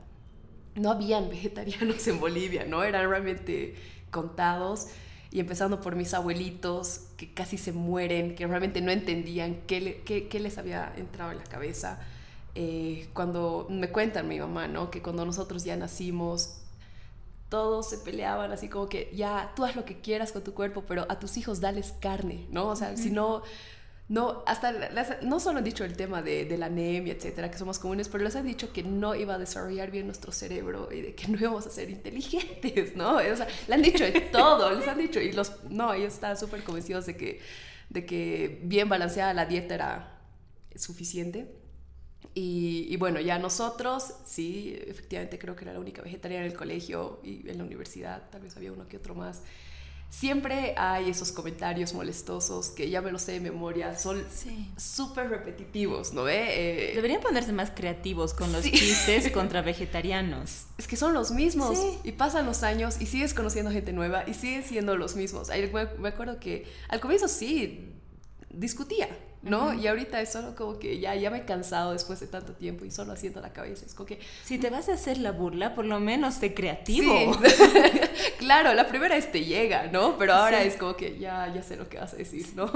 no 0.75 0.91
habían 0.91 1.29
vegetarianos 1.29 2.08
en 2.08 2.20
Bolivia, 2.20 2.65
¿no? 2.65 2.84
Eran 2.84 3.10
realmente 3.10 3.75
contados 4.12 4.88
y 5.32 5.39
empezando 5.39 5.82
por 5.82 5.96
mis 5.96 6.13
abuelitos 6.13 7.08
que 7.17 7.34
casi 7.34 7.58
se 7.58 7.74
mueren, 7.74 8.36
que 8.36 8.48
realmente 8.48 8.79
no 8.82 8.91
entendían 8.91 9.58
qué, 9.67 10.01
qué, 10.05 10.39
les 10.39 10.58
había 10.58 10.94
entrado 10.96 11.32
en 11.32 11.39
la 11.39 11.44
cabeza. 11.44 12.00
Eh, 12.53 13.10
cuando 13.13 13.67
me 13.70 13.89
cuentan 13.89 14.29
mi 14.29 14.39
mamá, 14.39 14.70
¿no? 14.70 14.89
Que 14.89 15.01
cuando 15.01 15.25
nosotros 15.25 15.65
ya 15.65 15.75
nacimos, 15.75 16.62
todos 17.50 17.89
se 17.89 17.98
peleaban 17.98 18.51
así 18.51 18.70
como 18.70 18.88
que 18.88 19.12
ya 19.13 19.51
tú 19.55 19.65
haz 19.65 19.75
lo 19.75 19.84
que 19.84 20.00
quieras 20.00 20.32
con 20.32 20.44
tu 20.44 20.53
cuerpo, 20.53 20.84
pero 20.88 21.05
a 21.10 21.20
tus 21.20 21.36
hijos 21.38 21.60
dales 21.60 21.94
carne, 22.00 22.46
¿no? 22.50 22.67
O 22.67 22.75
sea, 22.75 22.96
si 22.96 23.12
no 23.12 23.44
no, 24.07 24.43
hasta 24.45 24.71
no 25.24 25.39
solo 25.39 25.57
han 25.57 25.63
dicho 25.63 25.83
el 25.83 25.97
tema 25.97 26.21
de, 26.21 26.45
de, 26.45 26.57
la 26.59 26.67
anemia, 26.67 27.13
etcétera, 27.13 27.50
que 27.50 27.57
somos 27.57 27.79
comunes, 27.79 28.07
pero 28.07 28.24
les 28.24 28.35
han 28.35 28.45
dicho 28.45 28.71
que 28.71 28.83
no 28.83 29.15
iba 29.15 29.33
a 29.33 29.38
desarrollar 29.39 29.89
bien 29.89 30.05
nuestro 30.05 30.31
cerebro 30.31 30.89
y 30.91 31.01
de 31.01 31.15
que 31.15 31.27
no 31.27 31.39
íbamos 31.39 31.65
a 31.65 31.71
ser 31.71 31.89
inteligentes, 31.89 32.95
¿no? 32.95 33.15
O 33.17 33.35
sea, 33.35 33.47
le 33.67 33.74
han 33.74 33.81
dicho 33.81 34.03
de 34.03 34.21
todo, 34.21 34.69
les 34.75 34.88
han 34.88 35.00
dicho, 35.00 35.19
y 35.19 35.31
los, 35.31 35.63
no, 35.69 35.91
ellos 35.93 36.13
están 36.13 36.38
súper 36.38 36.63
convencidos 36.63 37.07
de 37.07 37.17
que, 37.17 37.41
de 37.89 38.05
que 38.05 38.59
bien 38.63 38.89
balanceada 38.89 39.33
la 39.33 39.47
dieta 39.47 39.74
era 39.74 40.19
suficiente. 40.75 41.51
Y, 42.35 42.85
y, 42.89 42.97
bueno, 42.97 43.21
ya 43.21 43.39
nosotros, 43.39 44.13
sí, 44.25 44.77
efectivamente 44.88 45.39
creo 45.39 45.55
que 45.55 45.63
era 45.63 45.74
la 45.74 45.79
única 45.79 46.01
vegetariana 46.01 46.45
en 46.45 46.51
el 46.51 46.57
colegio 46.57 47.21
y 47.24 47.50
en 47.50 47.57
la 47.57 47.63
universidad, 47.63 48.29
tal 48.29 48.41
vez 48.41 48.57
había 48.57 48.74
uno 48.74 48.88
que 48.88 48.97
otro 48.97 49.15
más. 49.15 49.41
Siempre 50.09 50.74
hay 50.77 51.09
esos 51.09 51.31
comentarios 51.31 51.93
molestosos 51.93 52.69
que 52.69 52.89
ya 52.89 53.01
me 53.01 53.12
lo 53.12 53.19
sé 53.19 53.33
de 53.33 53.39
memoria, 53.39 53.97
son 53.97 54.24
súper 54.77 55.29
repetitivos, 55.29 56.13
¿no 56.13 56.24
ve? 56.24 56.91
Eh, 56.91 56.95
Deberían 56.95 57.21
ponerse 57.21 57.51
más 57.51 57.71
creativos 57.71 58.33
con 58.33 58.51
los 58.53 58.63
chistes 58.63 59.29
contra 59.33 59.62
vegetarianos. 59.62 60.65
Es 60.77 60.88
que 60.88 60.95
son 60.95 61.13
los 61.13 61.31
mismos 61.31 61.77
y 62.03 62.12
pasan 62.13 62.45
los 62.45 62.63
años 62.63 62.97
y 63.00 63.07
sigues 63.07 63.33
conociendo 63.33 63.71
gente 63.71 63.93
nueva 63.93 64.24
y 64.27 64.33
siguen 64.33 64.63
siendo 64.63 64.95
los 64.97 65.15
mismos. 65.15 65.50
Me 66.00 66.09
acuerdo 66.09 66.39
que 66.39 66.65
al 66.89 67.00
comienzo 67.00 67.27
sí 67.27 67.91
discutía, 68.50 69.09
¿no? 69.45 69.73
Y 69.73 69.85
ahorita 69.85 70.19
es 70.21 70.31
solo 70.31 70.55
como 70.55 70.79
que 70.79 70.99
ya, 70.99 71.13
ya 71.15 71.29
me 71.29 71.39
he 71.39 71.45
cansado 71.45 71.93
después 71.93 72.19
de 72.19 72.27
tanto 72.27 72.53
tiempo 72.53 72.83
y 72.83 72.91
solo 72.91 73.13
haciendo 73.13 73.41
la 73.41 73.53
cabeza. 73.53 73.85
Es 73.85 73.93
como 73.93 74.07
que... 74.07 74.19
Si 74.43 74.57
te 74.57 74.71
vas 74.71 74.89
a 74.89 74.93
hacer 74.93 75.19
la 75.19 75.31
burla, 75.31 75.75
por 75.75 75.85
lo 75.85 75.99
menos 75.99 76.33
sé 76.35 76.55
creativo. 76.55 77.37
claro, 78.39 78.73
la 78.73 78.87
primera 78.87 79.15
es 79.15 79.31
te 79.31 79.45
llega, 79.45 79.87
¿no? 79.87 80.17
Pero 80.17 80.33
ahora 80.33 80.63
es 80.63 80.75
como 80.75 80.95
que 80.95 81.19
ya, 81.19 81.53
ya 81.53 81.61
sé 81.61 81.77
lo 81.77 81.87
que 81.87 81.99
vas 81.99 82.13
a 82.13 82.17
decir, 82.17 82.47
¿no? 82.55 82.69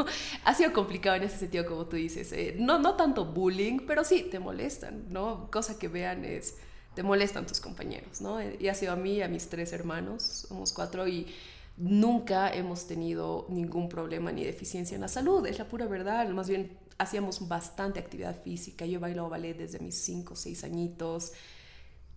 Ha 0.46 0.54
sido 0.54 0.72
complicado 0.72 1.16
en 1.16 1.24
ese 1.24 1.38
sentido, 1.38 1.66
como 1.66 1.88
tú 1.88 1.96
dices. 1.96 2.32
Eh, 2.34 2.56
no, 2.60 2.78
no 2.78 2.96
tanto 2.96 3.26
bullying, 3.26 3.80
pero 3.88 4.04
sí, 4.04 4.28
te 4.30 4.38
molestan, 4.38 5.06
¿no? 5.10 5.50
Cosa 5.52 5.78
que 5.80 5.88
vean 5.88 6.24
es... 6.24 6.56
Te 6.94 7.04
molestan 7.04 7.48
tus 7.48 7.62
compañeros, 7.62 8.20
¿no? 8.20 8.40
Y 8.42 8.68
ha 8.68 8.76
sido 8.76 8.92
a 8.92 8.96
mí, 8.96 9.22
a 9.22 9.28
mis 9.28 9.48
tres 9.48 9.74
hermanos, 9.74 10.24
somos 10.24 10.74
cuatro 10.74 11.08
y 11.08 11.28
nunca 11.80 12.54
hemos 12.54 12.86
tenido 12.88 13.48
ningún 13.50 13.90
problema 13.90 14.32
ni 14.32 14.44
deficiencia 14.44 14.96
en 14.96 15.02
la 15.02 15.08
salud, 15.08 15.46
es 15.48 15.58
la 15.58 15.66
pura 15.66 15.88
verdad, 15.88 16.28
más 16.30 16.50
bien 16.50 16.78
hacíamos 16.98 17.48
bastante 17.48 18.00
actividad 18.00 18.42
física, 18.44 18.86
yo 18.86 18.98
he 18.98 19.02
bailado 19.02 19.30
ballet 19.30 19.58
desde 19.58 19.80
mis 19.80 19.96
5 19.96 20.34
o 20.34 20.36
6 20.36 20.64
añitos, 20.66 21.32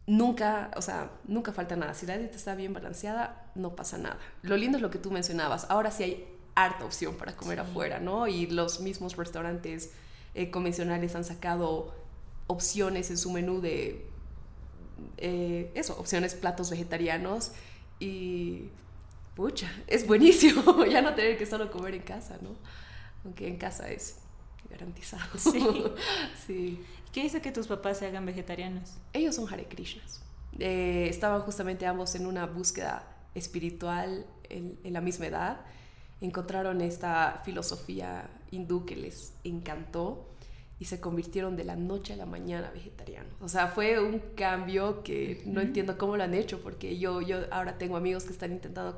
nunca, 0.07 0.73
o 0.77 0.83
sea, 0.83 1.13
nunca 1.25 1.53
falta 1.53 1.77
nada, 1.77 1.95
si 1.95 2.07
la 2.07 2.19
dieta 2.19 2.37
está 2.37 2.57
bien 2.57 2.75
balanceada, 2.75 3.51
no 3.55 3.77
pasa 3.77 3.99
nada. 3.99 4.19
Lo 4.43 4.57
lindo 4.57 4.79
es 4.79 4.83
lo 4.83 4.91
que 4.91 4.99
tú 4.99 5.13
mencionabas, 5.13 5.67
ahora 5.71 5.93
sí 5.93 6.03
hay 6.03 6.29
harta 6.57 6.85
opción 6.85 7.15
para 7.15 7.37
comer 7.37 7.61
afuera, 7.61 8.01
¿no? 8.01 8.27
Y 8.27 8.49
los 8.49 8.81
mismos 8.81 9.17
restaurantes 9.17 9.93
eh, 10.35 10.51
convencionales 10.51 11.15
han 11.15 11.25
sacado 11.25 11.95
opciones 12.49 13.11
en 13.11 13.17
su 13.17 13.31
menú 13.31 13.61
de, 13.61 14.07
eh, 15.19 15.71
eso, 15.75 15.99
opciones 15.99 16.35
platos 16.35 16.71
vegetarianos. 16.71 17.53
Y 18.01 18.71
pucha, 19.35 19.71
es 19.87 20.07
buenísimo 20.07 20.85
ya 20.91 21.03
no 21.03 21.15
tener 21.15 21.39
que 21.39 21.47
solo 21.47 21.71
comer 21.71 21.95
en 21.95 22.03
casa, 22.03 22.39
¿no? 22.41 22.51
Aunque 23.25 23.49
en 23.49 23.57
casa 23.57 23.91
es 23.91 24.19
garantizado. 24.71 25.39
Sí. 25.39 25.85
sí. 26.47 26.85
¿Qué 27.13 27.25
hizo 27.25 27.41
que 27.41 27.53
tus 27.53 27.67
papás 27.67 27.99
se 27.99 28.07
hagan 28.07 28.25
vegetarianos? 28.27 28.95
Ellos 29.13 29.37
son 29.37 29.53
Hare 29.53 29.67
Krishnas. 29.67 30.23
Eh, 30.59 31.07
estaban 31.09 31.43
justamente 31.43 31.87
ambos 31.87 32.15
en 32.15 32.27
una 32.27 32.47
búsqueda 32.47 33.05
espiritual 33.35 34.27
en, 34.49 34.79
en, 34.83 34.93
la 34.93 35.01
misma 35.01 35.27
edad. 35.27 35.61
Encontraron 36.21 36.81
esta 36.81 37.43
filosofía 37.45 38.31
hindú 38.51 38.85
que 38.85 38.97
les 38.97 39.35
encantó 39.45 40.32
y 40.83 40.85
se 40.85 40.99
convirtieron 40.99 41.55
de 41.55 41.63
la 41.63 41.77
noche 41.77 42.13
a 42.13 42.17
la 42.17 42.27
mañana 42.27 42.73
vegetarianos. 42.73 43.33
O 43.41 43.49
sea, 43.49 43.69
fue 43.69 44.01
un 44.01 44.19
cambio 44.35 45.05
que 45.05 45.41
no 45.47 45.61
entiendo 45.61 45.97
cómo 45.97 46.17
lo 46.17 46.25
han 46.25 46.35
hecho, 46.35 46.61
porque 46.61 46.99
yo, 46.99 47.21
yo 47.21 47.43
ahora 47.53 47.79
tengo 47.79 47.97
amigos 47.97 48.25
que 48.25 48.33
están 48.33 48.51
intentando 48.51 48.93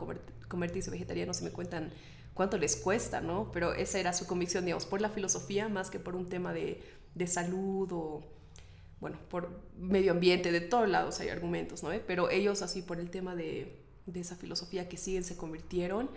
convertirse 0.48 0.90
vegetarianos 0.90 1.42
y 1.42 1.44
me 1.44 1.50
cuentan 1.50 1.92
cuánto 2.32 2.56
les 2.56 2.76
cuesta, 2.76 3.20
¿no? 3.20 3.52
Pero 3.52 3.74
esa 3.74 3.98
era 3.98 4.14
su 4.14 4.26
convicción, 4.26 4.64
digamos, 4.64 4.86
por 4.86 5.02
la 5.02 5.10
filosofía 5.10 5.68
más 5.68 5.90
que 5.90 5.98
por 5.98 6.16
un 6.16 6.26
tema 6.30 6.54
de, 6.54 6.82
de 7.14 7.26
salud 7.26 7.92
o, 7.92 8.24
bueno, 8.98 9.18
por 9.28 9.50
medio 9.76 10.12
ambiente, 10.12 10.52
de 10.52 10.62
todos 10.62 10.88
lados 10.88 11.20
hay 11.20 11.28
argumentos, 11.28 11.82
¿no? 11.82 11.90
Pero 12.06 12.30
ellos 12.30 12.62
así 12.62 12.80
por 12.80 12.98
el 12.98 13.10
tema 13.10 13.36
de, 13.36 13.78
de 14.06 14.20
esa 14.20 14.36
filosofía 14.36 14.88
que 14.88 14.96
siguen 14.96 15.22
se 15.22 15.36
convirtieron 15.36 16.08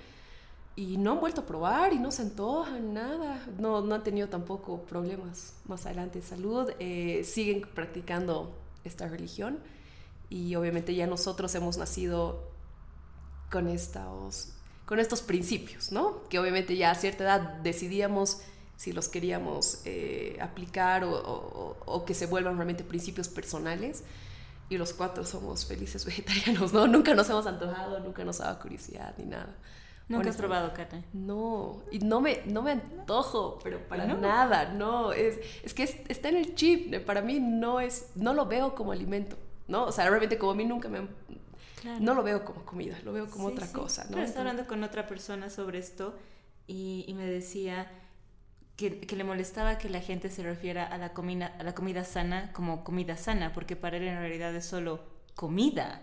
y 0.78 0.98
no 0.98 1.14
han 1.14 1.20
vuelto 1.20 1.42
a 1.42 1.46
probar 1.48 1.92
y 1.92 1.98
no 1.98 2.12
se 2.12 2.22
antojan 2.22 2.94
nada. 2.94 3.44
No, 3.58 3.82
no 3.82 3.96
han 3.96 4.04
tenido 4.04 4.30
tampoco 4.30 4.84
problemas 4.84 5.56
más 5.66 5.88
adelante 5.88 6.20
de 6.20 6.26
salud. 6.26 6.70
Eh, 6.78 7.24
siguen 7.26 7.62
practicando 7.74 8.56
esta 8.84 9.08
religión 9.08 9.58
y 10.30 10.54
obviamente 10.54 10.94
ya 10.94 11.08
nosotros 11.08 11.54
hemos 11.56 11.80
nacido 11.80 12.52
con 13.50 13.68
estos, 13.68 14.50
con 14.86 15.00
estos 15.00 15.24
principios, 15.24 15.92
¿no? 15.92 16.22
Que 16.30 16.38
obviamente 16.38 16.78
ya 16.78 16.92
a 16.92 16.96
cierta 16.96 17.24
edad 17.24 17.42
decidíamos 17.64 18.42
si 18.76 18.94
los 18.94 19.10
queríamos 19.10 19.82
eh, 19.86 20.38
aplicar 20.40 21.04
o, 21.06 21.76
o, 21.88 22.06
que 22.06 22.14
se 22.14 22.28
vuelvan 22.28 22.56
realmente 22.56 22.84
principios 22.84 23.30
personales. 23.30 24.04
Y 24.70 24.78
los 24.78 24.94
cuatro 24.94 25.26
somos 25.26 25.66
felices 25.66 26.06
vegetarianos, 26.06 26.72
¿no? 26.72 26.86
Nunca 26.86 27.16
nos 27.16 27.28
hemos 27.32 27.48
antojado, 27.48 28.00
nunca 28.00 28.24
nos 28.24 28.42
ha 28.42 28.46
dado 28.46 28.60
curiosidad 28.60 29.16
ni 29.18 29.26
nada. 29.26 29.56
¿Nunca 30.10 30.30
has 30.30 30.38
probado 30.38 30.74
carne? 30.74 31.04
No, 31.12 31.84
y 31.92 32.00
no 32.00 32.22
me, 32.22 32.42
no 32.46 32.62
me 32.62 32.72
antojo, 32.72 33.60
pero 33.62 33.86
para 33.88 34.06
nada, 34.06 34.72
no, 34.74 35.12
es, 35.12 35.40
es 35.64 35.74
que 35.74 35.84
está 35.84 36.30
en 36.30 36.38
el 36.38 36.56
chip, 36.56 37.06
para 37.06 37.22
mí 37.22 37.40
no 37.42 37.82
es, 37.82 38.12
no 38.16 38.34
lo 38.34 38.46
veo 38.46 38.74
como 38.74 38.94
alimento, 38.94 39.38
¿no? 39.68 39.84
O 39.86 39.92
sea, 39.92 40.10
realmente 40.10 40.38
como 40.38 40.54
a 40.54 40.56
mí 40.56 40.66
nunca 40.66 40.88
me... 40.88 41.08
No 42.00 42.16
lo 42.16 42.24
veo 42.24 42.44
como 42.44 42.66
comida, 42.66 42.98
lo 43.04 43.14
veo 43.14 43.28
como 43.30 43.48
otra 43.48 43.72
cosa, 43.72 44.06
¿no? 44.06 44.12
Pero 44.12 44.24
estaba 44.24 44.42
hablando 44.42 44.68
con 44.68 44.84
otra 44.84 45.08
persona 45.08 45.50
sobre 45.50 45.80
esto 45.80 46.16
y, 46.66 47.06
y 47.08 47.14
me 47.14 47.26
decía 47.26 47.90
que, 48.76 49.00
que, 49.00 49.16
le 49.16 49.24
molestaba 49.24 49.78
que 49.78 49.90
la 49.90 50.02
gente 50.02 50.30
se 50.30 50.44
refiera 50.44 50.86
a 50.86 50.98
la, 50.98 51.14
comida, 51.14 51.56
a 51.60 51.64
la 51.64 51.76
comida 51.76 52.04
sana 52.04 52.52
como 52.52 52.84
comida 52.84 53.16
sana, 53.16 53.54
porque 53.54 53.76
para 53.76 53.98
él 53.98 54.04
en 54.04 54.20
realidad 54.20 54.56
es 54.56 54.66
solo 54.66 55.02
comida. 55.36 56.02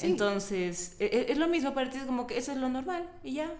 Entonces, 0.00 0.96
e, 0.98 1.06
e, 1.06 1.32
es, 1.32 1.38
lo 1.38 1.48
mismo 1.48 1.72
para 1.74 1.90
ti, 1.90 1.98
es 1.98 2.04
como 2.04 2.26
que 2.26 2.36
eso 2.36 2.52
es 2.52 2.58
lo 2.58 2.68
normal 2.68 3.08
y 3.22 3.34
ya. 3.34 3.50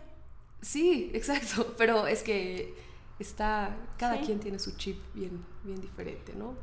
Sí, 0.61 1.11
exacto, 1.15 1.75
pero 1.79 2.07
es 2.07 2.23
que 2.23 2.75
está, 3.19 3.77
cada 3.97 4.21
quien 4.21 4.41
tiene 4.41 4.59
su 4.59 4.77
chip 4.77 4.99
bien, 5.15 5.45
bien 5.65 5.81
diferente, 5.81 6.35
¿no? 6.35 6.55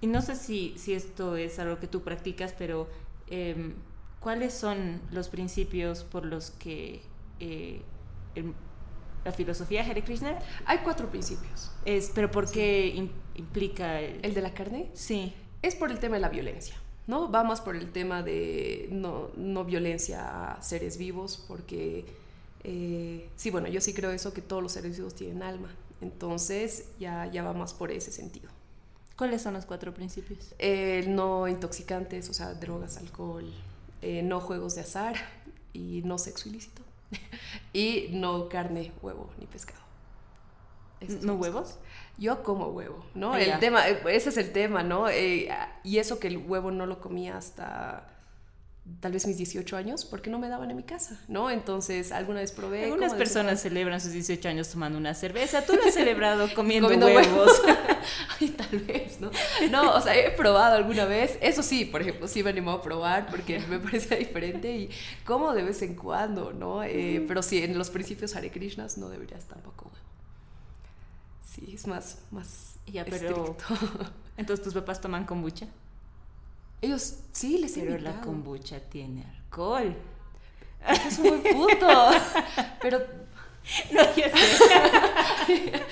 Y 0.00 0.06
no 0.06 0.22
sé 0.22 0.36
si, 0.36 0.74
si 0.76 0.92
esto 0.92 1.36
es 1.36 1.58
algo 1.58 1.78
que 1.78 1.86
tú 1.86 2.02
practicas, 2.02 2.54
pero 2.56 2.88
em, 3.28 3.74
¿cuáles 4.20 4.52
son 4.52 5.00
los 5.10 5.28
principios 5.28 6.04
por 6.04 6.26
los 6.26 6.50
que 6.50 7.00
eh, 7.40 7.80
la 9.24 9.32
filosofía 9.32 9.82
Hare 9.82 10.04
Krishna? 10.04 10.38
Hay 10.66 10.78
cuatro 10.78 11.10
principios. 11.10 11.72
Es, 11.84 12.12
pero 12.14 12.30
¿por 12.30 12.50
qué 12.50 13.10
implica 13.34 14.00
el... 14.00 14.24
¿El 14.24 14.34
de 14.34 14.42
la 14.42 14.52
carne? 14.52 14.90
Sí. 14.92 15.34
Es 15.62 15.74
por 15.74 15.90
el 15.90 15.98
tema 15.98 16.16
de 16.16 16.20
la 16.20 16.28
violencia. 16.28 16.76
¿No? 17.06 17.28
Vamos 17.28 17.60
por 17.60 17.76
el 17.76 17.92
tema 17.92 18.22
de 18.22 18.88
no, 18.90 19.30
no 19.36 19.64
violencia 19.64 20.54
a 20.54 20.62
seres 20.62 20.98
vivos, 20.98 21.44
porque 21.48 22.04
eh, 22.64 23.28
sí, 23.36 23.50
bueno, 23.50 23.68
yo 23.68 23.80
sí 23.80 23.94
creo 23.94 24.10
eso, 24.10 24.32
que 24.32 24.42
todos 24.42 24.62
los 24.62 24.72
seres 24.72 24.96
vivos 24.96 25.14
tienen 25.14 25.42
alma. 25.42 25.68
Entonces 26.00 26.88
ya, 26.98 27.26
ya 27.26 27.42
va 27.42 27.52
más 27.52 27.72
por 27.74 27.90
ese 27.90 28.12
sentido. 28.12 28.50
¿Cuáles 29.16 29.40
son 29.40 29.54
los 29.54 29.64
cuatro 29.64 29.94
principios? 29.94 30.54
no 31.08 31.48
intoxicantes, 31.48 32.28
o 32.28 32.34
sea, 32.34 32.52
drogas, 32.54 32.98
alcohol, 32.98 33.50
eh, 34.02 34.22
no 34.22 34.40
juegos 34.40 34.74
de 34.74 34.82
azar 34.82 35.16
y 35.72 36.02
no 36.04 36.18
sexo 36.18 36.48
ilícito. 36.50 36.82
y 37.72 38.08
no 38.10 38.48
carne, 38.48 38.92
huevo 39.00 39.30
ni 39.38 39.46
pescado. 39.46 39.85
¿No 41.22 41.34
huevos? 41.34 41.78
yo 42.18 42.42
como 42.42 42.68
huevo, 42.68 43.04
¿no? 43.14 43.34
Ah, 43.34 43.40
el 43.40 43.58
tema, 43.58 43.86
ese 43.88 44.30
es 44.30 44.36
el 44.36 44.52
tema, 44.52 44.82
¿no? 44.82 45.08
Eh, 45.08 45.48
y 45.84 45.98
eso 45.98 46.18
que 46.18 46.28
el 46.28 46.38
huevo 46.38 46.70
no 46.70 46.86
lo 46.86 47.00
comía 47.00 47.36
hasta 47.36 48.08
tal 49.00 49.10
vez 49.10 49.26
mis 49.26 49.36
18 49.36 49.76
años, 49.76 50.04
porque 50.04 50.30
no 50.30 50.38
me 50.38 50.48
daban 50.48 50.70
en 50.70 50.76
mi 50.76 50.84
casa, 50.84 51.20
¿no? 51.26 51.50
Entonces, 51.50 52.12
alguna 52.12 52.38
vez 52.38 52.52
probé... 52.52 52.84
Algunas 52.84 53.14
personas 53.14 53.60
celebran 53.60 54.00
sus 54.00 54.12
18 54.12 54.48
años 54.48 54.68
tomando 54.68 54.96
una 54.96 55.12
cerveza, 55.12 55.66
tú 55.66 55.74
lo 55.74 55.82
has 55.82 55.94
celebrado 55.94 56.48
comiendo, 56.54 56.88
huevos. 56.88 57.50
Ay, 58.40 58.50
tal 58.50 58.78
vez, 58.78 59.20
¿no? 59.20 59.32
No, 59.72 59.92
o 59.92 60.00
sea, 60.00 60.16
he 60.16 60.30
probado 60.30 60.76
alguna 60.76 61.04
vez, 61.04 61.36
eso 61.40 61.64
sí, 61.64 61.84
por 61.84 62.00
ejemplo, 62.00 62.28
sí 62.28 62.44
me 62.44 62.50
animó 62.50 62.70
a 62.70 62.82
probar 62.82 63.26
porque 63.26 63.58
me 63.68 63.80
parece 63.80 64.16
diferente 64.16 64.74
y 64.74 64.90
como 65.24 65.52
de 65.52 65.64
vez 65.64 65.82
en 65.82 65.96
cuando, 65.96 66.52
¿no? 66.52 66.84
Eh, 66.84 67.24
pero 67.26 67.42
sí, 67.42 67.64
en 67.64 67.76
los 67.76 67.90
principios 67.90 68.36
Hare 68.36 68.52
Krishnas 68.52 68.98
no 68.98 69.08
deberías 69.08 69.46
tampoco 69.46 69.90
sí, 71.56 71.72
es 71.74 71.86
más, 71.86 72.18
más 72.30 72.74
ya, 72.86 73.04
pero 73.04 73.56
Entonces, 74.36 74.62
¿tus 74.62 74.74
papás 74.74 75.00
toman 75.00 75.24
kombucha? 75.24 75.66
Ellos 76.82 77.20
sí 77.32 77.58
les 77.58 77.72
Pero 77.72 77.98
la 77.98 78.20
kombucha 78.20 78.78
tiene 78.80 79.24
alcohol. 79.24 79.96
Es 81.06 81.18
un 81.18 81.28
buen 81.28 81.42
punto. 81.42 82.10
pero 82.82 83.00
no, 83.90 84.02
ya 84.14 84.30
sé. 84.30 84.36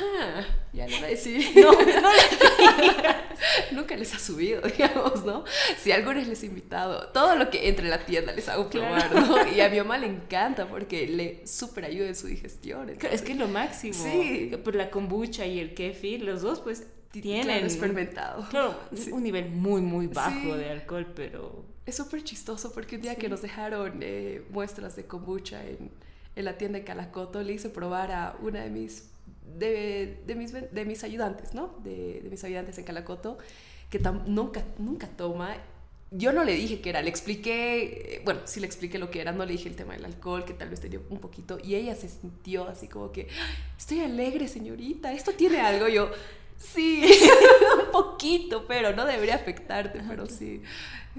ah, 0.00 0.44
ya 0.72 0.86
le 0.86 0.96
voy 0.96 1.04
a 1.04 1.08
decir. 1.08 1.52
No, 1.56 1.72
no 1.72 1.78
Nunca 3.72 3.96
les 3.96 4.14
ha 4.14 4.18
subido, 4.18 4.60
digamos, 4.76 5.24
¿no? 5.24 5.44
Si 5.78 5.92
alguna 5.92 6.16
vez 6.16 6.28
les 6.28 6.42
he 6.42 6.46
invitado, 6.46 7.08
todo 7.08 7.36
lo 7.36 7.50
que 7.50 7.68
entre 7.68 7.88
la 7.88 8.04
tienda 8.04 8.32
les 8.32 8.48
hago 8.48 8.68
probar, 8.68 9.14
¿no? 9.14 9.46
Y 9.54 9.60
a 9.60 9.68
mi 9.68 9.78
mamá 9.78 9.98
le 9.98 10.06
encanta 10.06 10.66
porque 10.66 11.06
le 11.06 11.46
súper 11.46 11.84
ayuda 11.84 12.08
en 12.08 12.16
su 12.16 12.26
digestión. 12.26 12.90
Es 12.90 13.22
que 13.22 13.32
es 13.32 13.38
lo 13.38 13.48
máximo. 13.48 13.94
Sí. 13.94 14.52
Por 14.64 14.74
la 14.74 14.90
kombucha 14.90 15.46
y 15.46 15.60
el 15.60 15.74
kefir, 15.74 16.22
los 16.22 16.42
dos, 16.42 16.60
pues 16.60 16.84
tienen 17.20 17.64
experimentado. 17.64 18.46
Claro, 18.48 18.74
un 19.12 19.22
nivel 19.22 19.50
muy, 19.50 19.80
muy 19.80 20.06
bajo 20.06 20.56
de 20.56 20.70
alcohol, 20.70 21.06
pero... 21.14 21.64
Es 21.86 21.96
súper 21.96 22.24
chistoso 22.24 22.72
porque 22.72 22.96
un 22.96 23.02
día 23.02 23.14
que 23.16 23.28
nos 23.28 23.42
dejaron 23.42 24.00
eh, 24.00 24.42
muestras 24.50 24.96
de 24.96 25.04
kombucha 25.04 25.64
en, 25.64 25.90
en, 26.34 26.44
la 26.44 26.56
tienda 26.56 26.78
de 26.78 26.84
Calacoto, 26.84 27.42
le 27.42 27.52
hice 27.52 27.68
probar 27.68 28.10
a 28.10 28.36
una 28.40 28.62
de 28.62 28.70
mis, 28.70 29.10
de, 29.44 30.22
de 30.26 30.34
mis, 30.34 30.52
de 30.52 30.84
mis 30.84 31.04
ayudantes, 31.04 31.54
¿no? 31.54 31.78
De, 31.82 32.26
mis 32.30 32.42
ayudantes 32.44 32.78
en 32.78 32.84
Calacoto, 32.84 33.38
que 33.90 34.00
nunca, 34.26 34.64
nunca 34.78 35.06
toma 35.08 35.56
yo 36.16 36.32
no 36.32 36.44
le 36.44 36.54
dije 36.54 36.80
que 36.80 36.90
era, 36.90 37.02
le 37.02 37.10
expliqué, 37.10 38.22
bueno, 38.24 38.42
sí 38.44 38.60
le 38.60 38.66
expliqué 38.66 38.98
lo 38.98 39.10
que 39.10 39.20
era, 39.20 39.32
no 39.32 39.44
le 39.44 39.52
dije 39.52 39.68
el 39.68 39.74
tema 39.74 39.94
del 39.94 40.04
alcohol, 40.04 40.44
que 40.44 40.52
tal 40.52 40.68
vez 40.68 40.80
tenía 40.80 41.00
un 41.10 41.18
poquito, 41.18 41.58
y 41.62 41.74
ella 41.74 41.96
se 41.96 42.08
sintió 42.08 42.68
así 42.68 42.86
como 42.86 43.10
que, 43.10 43.26
estoy 43.76 44.00
alegre, 44.00 44.46
señorita, 44.46 45.12
esto 45.12 45.32
tiene 45.32 45.60
algo, 45.60 45.88
yo, 45.88 46.10
sí, 46.58 47.04
un 47.84 47.92
poquito, 47.92 48.66
pero 48.66 48.94
no 48.94 49.04
debería 49.04 49.36
afectarte, 49.36 50.02
pero 50.08 50.26
sí. 50.26 50.62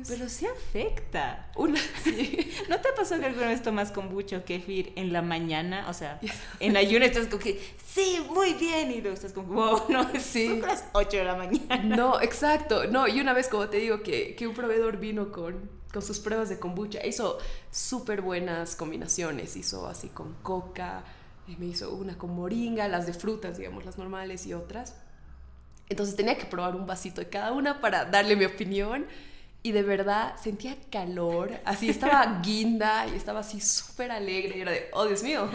Pero 0.07 0.27
sí 0.27 0.45
afecta. 0.45 1.49
Una, 1.55 1.79
sí. 2.03 2.51
¿No 2.69 2.79
te 2.81 2.89
pasó 2.93 3.17
que 3.19 3.25
alguna 3.25 3.47
vez 3.47 3.61
tomas 3.61 3.91
kombucha 3.91 4.37
o 4.37 4.45
kefir 4.45 4.91
en 4.95 5.13
la 5.13 5.21
mañana? 5.21 5.87
O 5.89 5.93
sea, 5.93 6.19
en 6.59 6.75
ayuno 6.75 7.05
estás 7.05 7.27
como 7.27 7.39
que, 7.41 7.61
sí, 7.85 8.21
muy 8.29 8.53
bien. 8.55 8.91
Y 8.91 9.01
luego 9.01 9.15
estás 9.15 9.31
como, 9.31 9.53
wow, 9.53 9.83
no, 9.89 10.07
sí. 10.19 10.47
son 10.47 10.61
las 10.61 10.85
8 10.93 11.17
de 11.17 11.23
la 11.23 11.35
mañana. 11.35 11.83
No, 11.83 12.21
exacto. 12.21 12.87
No, 12.87 13.07
y 13.07 13.21
una 13.21 13.33
vez, 13.33 13.47
como 13.47 13.69
te 13.69 13.77
digo, 13.77 14.03
que, 14.03 14.35
que 14.35 14.47
un 14.47 14.53
proveedor 14.53 14.97
vino 14.97 15.31
con, 15.31 15.69
con 15.93 16.01
sus 16.01 16.19
pruebas 16.19 16.49
de 16.49 16.59
kombucha, 16.59 17.05
hizo 17.05 17.37
súper 17.71 18.21
buenas 18.21 18.75
combinaciones. 18.75 19.55
Hizo 19.55 19.87
así 19.87 20.09
con 20.09 20.33
coca, 20.41 21.05
y 21.47 21.55
me 21.55 21.67
hizo 21.67 21.93
una 21.93 22.17
con 22.17 22.35
moringa, 22.35 22.87
las 22.87 23.05
de 23.05 23.13
frutas, 23.13 23.57
digamos, 23.57 23.85
las 23.85 23.97
normales 23.97 24.45
y 24.45 24.53
otras. 24.53 24.95
Entonces 25.89 26.15
tenía 26.15 26.37
que 26.37 26.45
probar 26.45 26.75
un 26.75 26.87
vasito 26.87 27.21
de 27.21 27.29
cada 27.29 27.51
una 27.51 27.79
para 27.79 28.05
darle 28.05 28.35
mi 28.35 28.45
opinión 28.45 29.05
y 29.65 29.71
de 29.71 29.81
verdad 29.81 30.35
sentía 30.39 30.77
calor, 30.91 31.59
así 31.65 31.89
estaba 31.89 32.39
guinda 32.43 33.07
y 33.07 33.15
estaba 33.15 33.39
así 33.39 33.59
súper 33.59 34.11
alegre 34.11 34.59
y 34.59 34.61
era 34.61 34.71
de, 34.71 34.89
oh 34.93 35.07
Dios 35.07 35.23
mío, 35.23 35.49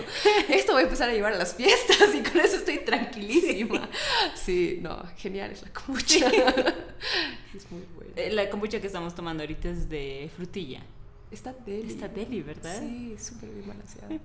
esto 0.48 0.72
voy 0.72 0.82
a 0.82 0.84
empezar 0.86 1.08
a 1.08 1.12
llevar 1.12 1.32
a 1.32 1.38
las 1.38 1.54
fiestas 1.54 2.12
y 2.12 2.20
con 2.20 2.40
eso 2.40 2.56
estoy 2.56 2.78
tranquilísima. 2.78 3.88
Sí, 4.34 4.80
no, 4.82 5.00
genial 5.16 5.52
es 5.52 5.62
la 5.62 5.72
kombucha. 5.72 6.28
es 7.54 7.70
muy 7.70 7.82
buena. 7.94 8.12
Eh, 8.16 8.32
la 8.32 8.50
kombucha 8.50 8.80
que 8.80 8.88
estamos 8.88 9.14
tomando 9.14 9.44
ahorita 9.44 9.68
es 9.68 9.88
de 9.88 10.28
frutilla. 10.34 10.82
Está 11.30 11.52
deli. 11.64 11.92
Está 11.92 12.08
deli, 12.08 12.42
¿verdad? 12.42 12.80
Sí, 12.80 13.16
súper 13.16 13.50
bien 13.50 13.68
balanceada. 13.68 14.08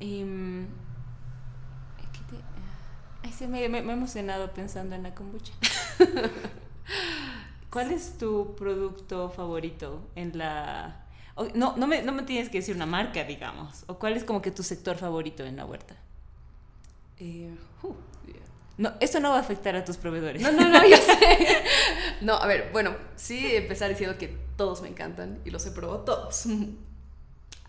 Em, 0.00 0.66
ay, 3.22 3.32
sí, 3.32 3.46
me, 3.46 3.68
me, 3.68 3.82
me 3.82 3.92
he 3.92 3.96
emocionado 3.96 4.52
pensando 4.52 4.94
en 4.94 5.02
la 5.02 5.14
kombucha. 5.14 5.52
¿Cuál 7.70 7.92
es 7.92 8.18
tu 8.18 8.54
producto 8.56 9.30
favorito 9.30 10.08
en 10.16 10.36
la... 10.36 11.06
No, 11.54 11.76
no, 11.76 11.86
me, 11.86 12.02
no 12.02 12.12
me 12.12 12.24
tienes 12.24 12.48
que 12.50 12.58
decir 12.58 12.74
una 12.74 12.86
marca, 12.86 13.24
digamos. 13.24 13.84
¿O 13.86 13.98
cuál 13.98 14.16
es 14.16 14.24
como 14.24 14.42
que 14.42 14.50
tu 14.50 14.62
sector 14.62 14.96
favorito 14.96 15.44
en 15.44 15.56
la 15.56 15.64
huerta? 15.64 15.94
Eh, 17.18 17.54
uh, 17.82 17.94
no, 18.76 18.94
esto 19.00 19.20
no 19.20 19.30
va 19.30 19.36
a 19.36 19.40
afectar 19.40 19.76
a 19.76 19.84
tus 19.84 19.98
proveedores. 19.98 20.40
No, 20.40 20.52
no, 20.52 20.68
no, 20.68 20.86
yo 20.86 20.96
sé. 20.96 21.62
No, 22.22 22.34
a 22.34 22.46
ver, 22.46 22.70
bueno, 22.72 22.96
sí 23.14 23.54
empezar 23.54 23.90
diciendo 23.90 24.16
que 24.18 24.36
todos 24.56 24.82
me 24.82 24.88
encantan 24.88 25.38
y 25.44 25.50
los 25.50 25.64
he 25.66 25.70
probado 25.70 26.00
todos. 26.00 26.46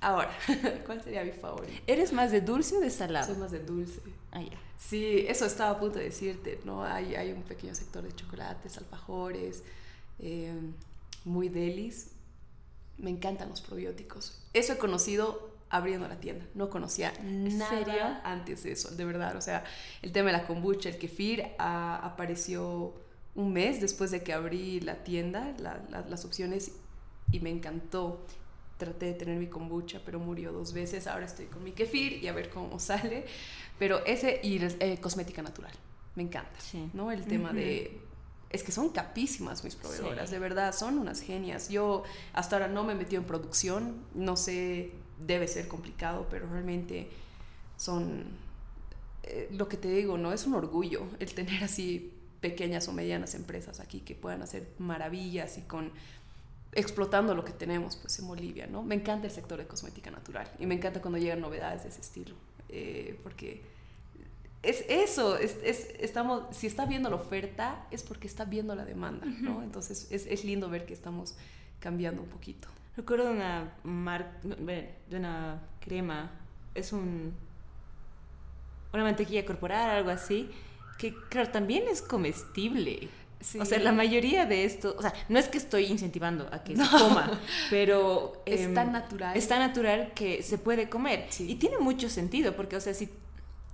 Ahora, 0.01 0.31
¿cuál 0.85 1.03
sería 1.03 1.23
mi 1.23 1.31
favorito? 1.31 1.79
¿Eres 1.85 2.11
más 2.11 2.31
de 2.31 2.41
dulce 2.41 2.75
o 2.75 2.79
de 2.79 2.89
salado? 2.89 3.27
Soy 3.27 3.37
más 3.37 3.51
de 3.51 3.59
dulce. 3.59 4.01
Ah, 4.31 4.41
ya. 4.41 4.57
Sí, 4.77 5.25
eso 5.27 5.45
estaba 5.45 5.71
a 5.71 5.79
punto 5.79 5.99
de 5.99 6.05
decirte, 6.05 6.59
¿no? 6.65 6.83
Hay, 6.83 7.13
hay 7.15 7.31
un 7.31 7.43
pequeño 7.43 7.75
sector 7.75 8.03
de 8.03 8.13
chocolates, 8.15 8.77
alfajores, 8.79 9.63
eh, 10.17 10.53
muy 11.23 11.49
delis. 11.49 12.07
Me 12.97 13.11
encantan 13.11 13.49
los 13.49 13.61
probióticos. 13.61 14.41
Eso 14.53 14.73
he 14.73 14.77
conocido 14.77 15.51
abriendo 15.69 16.07
la 16.07 16.19
tienda. 16.19 16.45
No 16.55 16.69
conocía 16.69 17.13
nada 17.21 18.21
antes 18.23 18.63
de 18.63 18.71
eso, 18.73 18.89
de 18.89 19.05
verdad. 19.05 19.35
O 19.35 19.41
sea, 19.41 19.63
el 20.01 20.11
tema 20.11 20.31
de 20.31 20.37
la 20.37 20.47
kombucha, 20.47 20.89
el 20.89 20.97
kefir, 20.97 21.45
apareció 21.57 22.93
un 23.35 23.53
mes 23.53 23.79
después 23.79 24.11
de 24.11 24.23
que 24.23 24.33
abrí 24.33 24.81
la 24.81 25.03
tienda, 25.03 25.55
las 25.57 26.25
opciones, 26.25 26.73
y 27.31 27.39
me 27.39 27.49
encantó. 27.49 28.25
Traté 28.83 29.05
de 29.05 29.13
tener 29.13 29.37
mi 29.37 29.45
kombucha, 29.45 30.01
pero 30.03 30.17
murió 30.19 30.51
dos 30.51 30.73
veces. 30.73 31.05
Ahora 31.05 31.27
estoy 31.27 31.45
con 31.45 31.63
mi 31.63 31.71
kefir 31.71 32.13
y 32.13 32.27
a 32.27 32.33
ver 32.33 32.49
cómo 32.49 32.79
sale. 32.91 33.25
Pero 33.77 34.03
ese 34.05 34.39
y 34.41 34.59
eh, 34.79 34.97
cosmética 34.99 35.43
natural. 35.43 35.71
Me 36.15 36.23
encanta. 36.23 36.57
¿no? 36.93 37.11
El 37.11 37.25
tema 37.25 37.53
de 37.53 38.01
es 38.49 38.63
que 38.63 38.71
son 38.71 38.89
capísimas 38.89 39.63
mis 39.63 39.75
proveedoras, 39.75 40.29
de 40.31 40.39
verdad, 40.39 40.73
son 40.73 40.97
unas 40.97 41.21
genias. 41.21 41.69
Yo 41.69 42.03
hasta 42.33 42.55
ahora 42.55 42.67
no 42.67 42.83
me 42.83 42.93
he 42.93 42.95
metido 42.95 43.21
en 43.21 43.27
producción, 43.27 44.03
no 44.13 44.35
sé, 44.35 44.91
debe 45.25 45.47
ser 45.47 45.67
complicado, 45.67 46.27
pero 46.29 46.47
realmente 46.49 47.07
son, 47.77 48.25
eh, 49.23 49.47
lo 49.51 49.69
que 49.69 49.77
te 49.77 49.89
digo, 49.89 50.17
¿no? 50.17 50.33
Es 50.33 50.45
un 50.45 50.55
orgullo 50.55 51.07
el 51.19 51.33
tener 51.33 51.63
así 51.63 52.13
pequeñas 52.41 52.87
o 52.87 52.91
medianas 52.91 53.35
empresas 53.35 53.79
aquí 53.79 54.01
que 54.01 54.15
puedan 54.15 54.41
hacer 54.41 54.67
maravillas 54.79 55.57
y 55.57 55.61
con 55.61 55.91
explotando 56.73 57.35
lo 57.35 57.43
que 57.43 57.51
tenemos 57.51 57.97
pues 57.97 58.17
en 58.19 58.27
Bolivia, 58.27 58.67
¿no? 58.67 58.83
Me 58.83 58.95
encanta 58.95 59.27
el 59.27 59.33
sector 59.33 59.57
de 59.57 59.67
cosmética 59.67 60.11
natural 60.11 60.49
y 60.59 60.65
me 60.65 60.75
encanta 60.75 61.01
cuando 61.01 61.17
llegan 61.17 61.41
novedades 61.41 61.83
de 61.83 61.89
ese 61.89 62.01
estilo, 62.01 62.35
eh, 62.69 63.19
porque 63.23 63.61
es 64.63 64.85
eso, 64.87 65.37
es, 65.37 65.57
estamos, 65.99 66.55
si 66.55 66.67
está 66.67 66.85
viendo 66.85 67.09
la 67.09 67.15
oferta 67.15 67.87
es 67.91 68.03
porque 68.03 68.27
está 68.27 68.45
viendo 68.45 68.75
la 68.75 68.85
demanda, 68.85 69.25
¿no? 69.25 69.63
Entonces 69.63 70.07
es, 70.11 70.45
lindo 70.45 70.69
ver 70.69 70.85
que 70.85 70.93
estamos 70.93 71.35
cambiando 71.79 72.21
un 72.21 72.29
poquito. 72.29 72.67
Recuerdo 72.95 73.31
una 73.31 73.73
marca, 73.83 74.39
de 74.43 75.17
una 75.17 75.61
crema, 75.79 76.31
es 76.75 76.93
un 76.93 77.33
una 78.93 79.03
mantequilla 79.03 79.45
corporal, 79.45 79.89
algo 79.89 80.09
así, 80.09 80.49
que 80.97 81.15
claro, 81.29 81.49
también 81.49 81.83
es 81.89 82.01
comestible. 82.01 83.09
O 83.59 83.65
sea, 83.65 83.79
la 83.79 83.91
mayoría 83.91 84.45
de 84.45 84.65
esto, 84.65 84.95
o 84.97 85.01
sea, 85.01 85.13
no 85.29 85.39
es 85.39 85.47
que 85.47 85.57
estoy 85.57 85.85
incentivando 85.85 86.47
a 86.51 86.63
que 86.63 86.75
se 86.75 86.83
coma, 86.83 87.39
pero... 87.69 88.41
es 88.45 88.73
tan 88.73 88.87
em, 88.87 88.93
natural. 88.93 89.37
Es 89.37 89.47
tan 89.47 89.59
natural 89.59 90.11
que 90.13 90.43
se 90.43 90.57
puede 90.57 90.89
comer. 90.89 91.27
Y 91.39 91.55
tiene 91.55 91.79
mucho 91.79 92.09
sentido, 92.09 92.55
porque, 92.55 92.75
o 92.75 92.81
sea, 92.81 92.93
si 92.93 93.09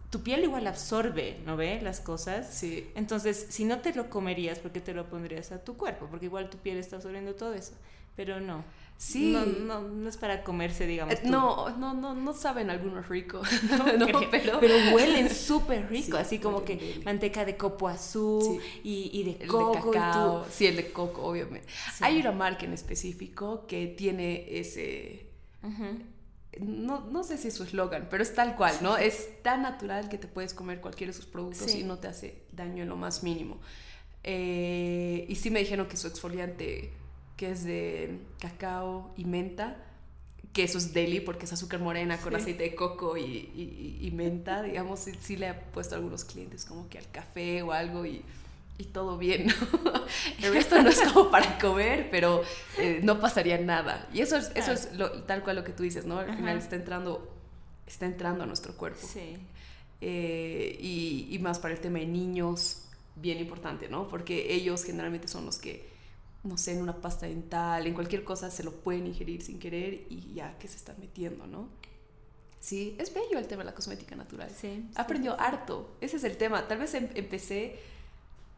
tu 0.09 0.23
piel 0.23 0.43
igual 0.43 0.67
absorbe, 0.67 1.39
¿no 1.45 1.57
ve? 1.57 1.81
Las 1.81 1.99
cosas. 1.99 2.53
Sí. 2.53 2.89
Entonces, 2.95 3.47
si 3.49 3.65
no 3.65 3.79
te 3.79 3.93
lo 3.93 4.09
comerías, 4.09 4.59
¿por 4.59 4.71
qué 4.71 4.79
te 4.79 4.93
lo 4.93 5.09
pondrías 5.09 5.51
a 5.51 5.63
tu 5.63 5.75
cuerpo? 5.75 6.07
Porque 6.09 6.25
igual 6.27 6.49
tu 6.49 6.57
piel 6.57 6.77
está 6.77 6.95
absorbiendo 6.95 7.35
todo 7.35 7.53
eso. 7.53 7.73
Pero 8.15 8.39
no. 8.39 8.63
Sí. 8.97 9.31
No, 9.31 9.45
no, 9.45 9.81
no 9.81 10.09
es 10.09 10.17
para 10.17 10.43
comerse, 10.43 10.87
digamos. 10.87 11.13
Eh, 11.13 11.21
no, 11.25 11.69
no, 11.77 11.93
no, 11.93 12.15
no 12.15 12.33
saben 12.33 12.69
algunos 12.69 13.09
ricos. 13.09 13.47
No, 13.97 14.07
pero, 14.31 14.59
pero 14.59 14.75
huelen 14.95 15.29
súper 15.29 15.89
rico, 15.89 16.17
así 16.17 16.39
como 16.39 16.63
que 16.63 17.01
manteca 17.03 17.45
de 17.45 17.57
copo 17.57 17.87
azul 17.87 18.59
y, 18.83 19.09
y, 19.13 19.23
de 19.23 19.45
coco. 19.45 19.91
De 19.91 19.99
cacao. 19.99 20.45
Sí, 20.49 20.67
el 20.67 20.77
de 20.77 20.91
coco, 20.91 21.23
obviamente. 21.23 21.67
Hay 21.99 22.19
una 22.19 22.31
marca 22.31 22.65
en 22.65 22.73
específico 22.73 23.65
que 23.67 23.87
tiene 23.87 24.45
ese 24.59 25.27
no, 26.59 27.01
no 27.09 27.23
sé 27.23 27.37
si 27.37 27.49
es 27.49 27.53
su 27.53 27.63
eslogan, 27.63 28.07
pero 28.09 28.23
es 28.23 28.33
tal 28.33 28.55
cual, 28.55 28.75
¿no? 28.81 28.97
Es 28.97 29.41
tan 29.43 29.61
natural 29.61 30.09
que 30.09 30.17
te 30.17 30.27
puedes 30.27 30.53
comer 30.53 30.81
cualquiera 30.81 31.11
de 31.11 31.17
sus 31.17 31.25
productos 31.25 31.73
y 31.75 31.83
no 31.83 31.97
te 31.97 32.07
hace 32.07 32.43
daño 32.51 32.83
en 32.83 32.89
lo 32.89 32.95
más 32.95 33.23
mínimo. 33.23 33.59
Eh, 34.23 35.25
y 35.29 35.35
sí 35.35 35.49
me 35.49 35.59
dijeron 35.59 35.87
que 35.87 35.97
su 35.97 36.07
exfoliante, 36.07 36.91
que 37.35 37.51
es 37.51 37.63
de 37.63 38.19
cacao 38.39 39.13
y 39.15 39.25
menta, 39.25 39.77
que 40.53 40.63
eso 40.63 40.77
es 40.77 40.93
deli 40.93 41.19
porque 41.19 41.45
es 41.45 41.53
azúcar 41.53 41.79
morena 41.79 42.17
con 42.17 42.35
aceite 42.35 42.63
de 42.63 42.75
coco 42.75 43.15
y, 43.15 43.99
y, 44.01 44.11
menta, 44.11 44.63
digamos, 44.63 45.01
sí, 45.01 45.11
sí, 45.21 45.35
le 45.37 45.47
ha 45.47 45.61
puesto 45.71 45.95
a 45.95 45.97
algunos 45.99 46.25
clientes 46.25 46.65
como 46.65 46.89
que 46.89 46.97
al 46.97 47.09
café 47.11 47.61
o 47.61 47.71
algo 47.71 48.05
y 48.05 48.23
y 48.77 48.85
todo 48.85 49.17
bien, 49.17 49.47
¿no? 49.47 49.53
El 50.43 50.53
resto 50.53 50.81
no 50.81 50.89
es 50.89 51.01
como 51.01 51.31
para 51.31 51.57
comer, 51.57 52.09
pero 52.11 52.43
eh, 52.77 52.99
no 53.03 53.19
pasaría 53.19 53.57
nada. 53.57 54.07
Y 54.13 54.21
eso 54.21 54.37
es, 54.37 54.51
eso 54.55 54.71
es 54.71 54.89
tal 55.25 55.43
cual 55.43 55.55
lo 55.57 55.63
que 55.63 55.71
tú 55.71 55.83
dices, 55.83 56.05
¿no? 56.05 56.19
Al 56.19 56.35
final 56.35 56.57
está 56.57 56.75
entrando, 56.75 57.33
está 57.87 58.05
entrando 58.05 58.43
a 58.43 58.47
nuestro 58.47 58.75
cuerpo. 58.77 59.05
Sí. 59.05 59.37
Eh, 59.99 60.77
y, 60.79 61.27
y, 61.31 61.39
más 61.39 61.57
para 61.57 61.73
el 61.73 61.79
tema 61.79 61.97
de 61.99 62.05
niños, 62.05 62.83
bien 63.15 63.39
importante, 63.39 63.89
¿no? 63.89 64.07
Porque 64.07 64.53
ellos 64.53 64.83
generalmente 64.83 65.27
son 65.27 65.45
los 65.45 65.57
que, 65.57 65.89
no 66.43 66.55
sé, 66.57 66.73
en 66.73 66.83
una 66.83 67.01
pasta 67.01 67.25
dental, 67.25 67.87
en 67.87 67.95
cualquier 67.95 68.23
cosa 68.23 68.51
se 68.51 68.63
lo 68.63 68.71
pueden 68.71 69.07
ingerir 69.07 69.41
sin 69.41 69.57
querer 69.57 70.05
y 70.09 70.33
ya 70.35 70.55
que 70.59 70.67
se 70.67 70.75
están 70.75 70.97
metiendo, 70.99 71.47
¿no? 71.47 71.67
Sí, 72.59 72.95
es 72.99 73.13
bello 73.13 73.39
el 73.39 73.47
tema 73.47 73.63
de 73.63 73.69
la 73.69 73.75
cosmética 73.75 74.15
natural. 74.15 74.51
Sí. 74.51 74.87
Aprendió 74.95 75.39
harto. 75.39 75.95
Ese 76.01 76.17
es 76.17 76.23
el 76.23 76.37
tema. 76.37 76.67
Tal 76.67 76.79
vez 76.79 76.93
em, 76.95 77.07
empecé 77.15 77.79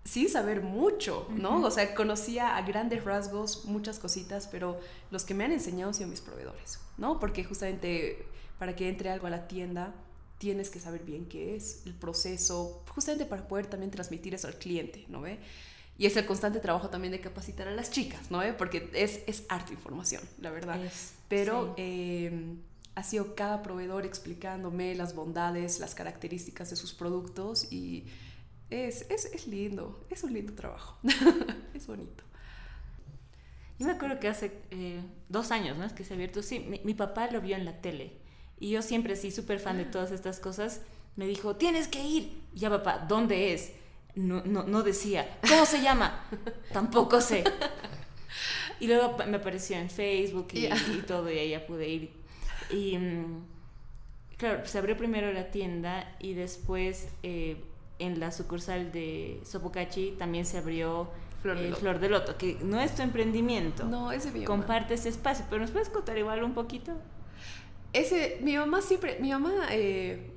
sin 0.03 0.29
saber 0.29 0.61
mucho, 0.61 1.27
¿no? 1.31 1.61
O 1.63 1.71
sea, 1.71 1.93
conocía 1.93 2.57
a 2.57 2.61
grandes 2.63 3.03
rasgos 3.03 3.65
muchas 3.65 3.99
cositas, 3.99 4.47
pero 4.47 4.79
los 5.11 5.25
que 5.25 5.33
me 5.33 5.43
han 5.43 5.51
enseñado 5.51 5.89
han 5.89 5.93
sido 5.93 6.09
mis 6.09 6.21
proveedores, 6.21 6.79
¿no? 6.97 7.19
Porque 7.19 7.43
justamente 7.43 8.25
para 8.57 8.75
que 8.75 8.89
entre 8.89 9.09
algo 9.09 9.27
a 9.27 9.29
la 9.29 9.47
tienda 9.47 9.93
tienes 10.37 10.69
que 10.69 10.79
saber 10.79 11.03
bien 11.03 11.25
qué 11.25 11.55
es 11.55 11.85
el 11.85 11.93
proceso, 11.93 12.83
justamente 12.89 13.25
para 13.25 13.47
poder 13.47 13.67
también 13.67 13.91
transmitir 13.91 14.33
eso 14.33 14.47
al 14.47 14.55
cliente, 14.55 15.05
¿no 15.09 15.21
ve? 15.21 15.39
Y 15.97 16.05
es 16.05 16.15
el 16.15 16.25
constante 16.25 16.59
trabajo 16.59 16.89
también 16.89 17.11
de 17.11 17.19
capacitar 17.19 17.67
a 17.67 17.71
las 17.71 17.91
chicas, 17.91 18.31
¿no 18.31 18.39
ve? 18.39 18.53
Porque 18.53 18.89
es, 18.93 19.19
es 19.27 19.43
harta 19.49 19.73
información, 19.73 20.23
la 20.39 20.49
verdad. 20.49 20.79
Pero 21.27 21.73
em, 21.77 22.59
ha 22.95 23.03
sido 23.03 23.35
cada 23.35 23.61
proveedor 23.61 24.05
explicándome 24.05 24.95
las 24.95 25.13
bondades, 25.13 25.79
las 25.79 25.95
características 25.95 26.69
de 26.69 26.77
sus 26.77 26.93
productos 26.93 27.71
y 27.71 28.05
es, 28.69 29.05
es, 29.09 29.25
es 29.25 29.47
lindo, 29.47 30.05
es 30.09 30.23
un 30.23 30.33
lindo 30.33 30.53
trabajo, 30.53 30.97
es 31.73 31.87
bonito. 31.87 32.23
Yo 33.77 33.87
me 33.87 33.93
acuerdo 33.93 34.19
que 34.19 34.27
hace 34.27 34.51
eh, 34.71 35.01
dos 35.29 35.51
años, 35.51 35.77
¿no? 35.77 35.85
Es 35.85 35.93
que 35.93 36.03
se 36.03 36.13
ha 36.13 36.15
abierto, 36.15 36.43
sí, 36.43 36.59
mi, 36.59 36.81
mi 36.83 36.93
papá 36.93 37.29
lo 37.31 37.39
vio 37.41 37.55
en 37.55 37.65
la 37.65 37.81
tele 37.81 38.19
y 38.59 38.71
yo 38.71 38.81
siempre 38.81 39.15
sí, 39.15 39.31
súper 39.31 39.59
fan 39.59 39.77
de 39.77 39.85
todas 39.85 40.11
estas 40.11 40.39
cosas, 40.39 40.81
me 41.15 41.25
dijo, 41.25 41.55
tienes 41.55 41.87
que 41.87 42.03
ir. 42.03 42.41
ya 42.53 42.69
papá, 42.69 43.05
¿dónde 43.07 43.53
es? 43.53 43.71
No, 44.15 44.43
no, 44.43 44.63
no 44.63 44.83
decía, 44.83 45.39
¿cómo 45.47 45.65
se 45.65 45.81
llama? 45.81 46.25
Tampoco 46.73 47.21
sé. 47.21 47.43
Y 48.79 48.87
luego 48.87 49.17
me 49.27 49.37
apareció 49.37 49.77
en 49.77 49.89
Facebook 49.89 50.47
y, 50.53 50.65
y 50.65 51.03
todo, 51.07 51.31
y 51.31 51.37
ahí 51.37 51.49
ya 51.51 51.65
pude 51.65 51.87
ir. 51.87 52.11
Y 52.69 52.97
mm, 52.97 53.45
claro, 54.37 54.65
se 54.65 54.77
abrió 54.77 54.97
primero 54.97 55.31
la 55.31 55.51
tienda 55.51 56.15
y 56.19 56.33
después 56.33 57.07
eh, 57.23 57.63
en 57.99 58.19
la 58.19 58.31
sucursal 58.31 58.91
de 58.91 59.41
Sopocachi 59.45 60.15
también 60.17 60.45
se 60.45 60.57
abrió 60.57 61.09
Flor 61.41 61.57
de, 61.57 61.69
eh, 61.69 61.75
Flor 61.75 61.99
de 61.99 62.09
Loto, 62.09 62.37
que 62.37 62.57
no 62.63 62.79
es 62.79 62.95
tu 62.95 63.01
emprendimiento. 63.01 63.85
No, 63.85 64.11
ese 64.11 64.31
mío. 64.31 64.45
Comparte 64.45 64.95
ese 64.95 65.09
espacio, 65.09 65.45
pero 65.49 65.61
¿nos 65.61 65.71
puedes 65.71 65.89
contar 65.89 66.17
igual 66.17 66.43
un 66.43 66.53
poquito? 66.53 66.93
ese, 67.93 68.39
mi 68.41 68.55
mamá 68.55 68.81
siempre, 68.81 69.17
mi 69.19 69.31
mamá 69.31 69.67
eh, 69.71 70.31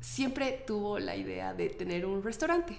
siempre 0.00 0.62
tuvo 0.66 0.98
la 0.98 1.16
idea 1.16 1.54
de 1.54 1.70
tener 1.70 2.06
un 2.06 2.22
restaurante. 2.22 2.76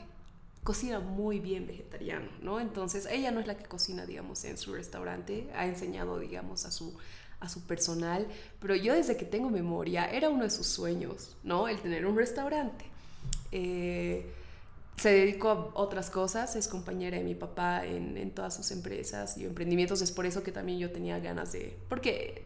Cocina 0.63 0.99
muy 0.99 1.39
bien 1.39 1.67
vegetariano, 1.67 2.29
¿no? 2.41 2.59
Entonces, 2.59 3.05
ella 3.11 3.31
no 3.31 3.41
es 3.41 3.47
la 3.47 3.57
que 3.57 3.65
cocina, 3.65 4.05
digamos, 4.05 4.45
en 4.45 4.57
su 4.57 4.73
restaurante, 4.73 5.49
ha 5.55 5.65
enseñado, 5.65 6.19
digamos, 6.19 6.65
a 6.65 6.71
su, 6.71 6.97
a 7.41 7.49
su 7.49 7.67
personal, 7.67 8.27
pero 8.61 8.75
yo 8.75 8.93
desde 8.93 9.17
que 9.17 9.25
tengo 9.25 9.49
memoria 9.49 10.09
era 10.09 10.29
uno 10.29 10.43
de 10.43 10.49
sus 10.49 10.67
sueños, 10.67 11.35
¿no? 11.43 11.67
El 11.67 11.81
tener 11.81 12.05
un 12.05 12.15
restaurante. 12.15 12.85
Eh, 13.51 14.31
se 14.97 15.09
dedicó 15.11 15.49
a 15.49 15.71
otras 15.73 16.09
cosas, 16.09 16.55
es 16.55 16.67
compañera 16.67 17.17
de 17.17 17.23
mi 17.23 17.35
papá 17.35 17.85
en, 17.85 18.15
en, 18.17 18.31
todas 18.31 18.55
sus 18.55 18.71
empresas 18.71 19.37
y 19.37 19.45
emprendimientos, 19.45 20.01
es 20.01 20.11
por 20.11 20.25
eso 20.25 20.43
que 20.43 20.51
también 20.51 20.79
yo 20.79 20.91
tenía 20.91 21.19
ganas 21.19 21.51
de, 21.51 21.77
porque 21.89 22.45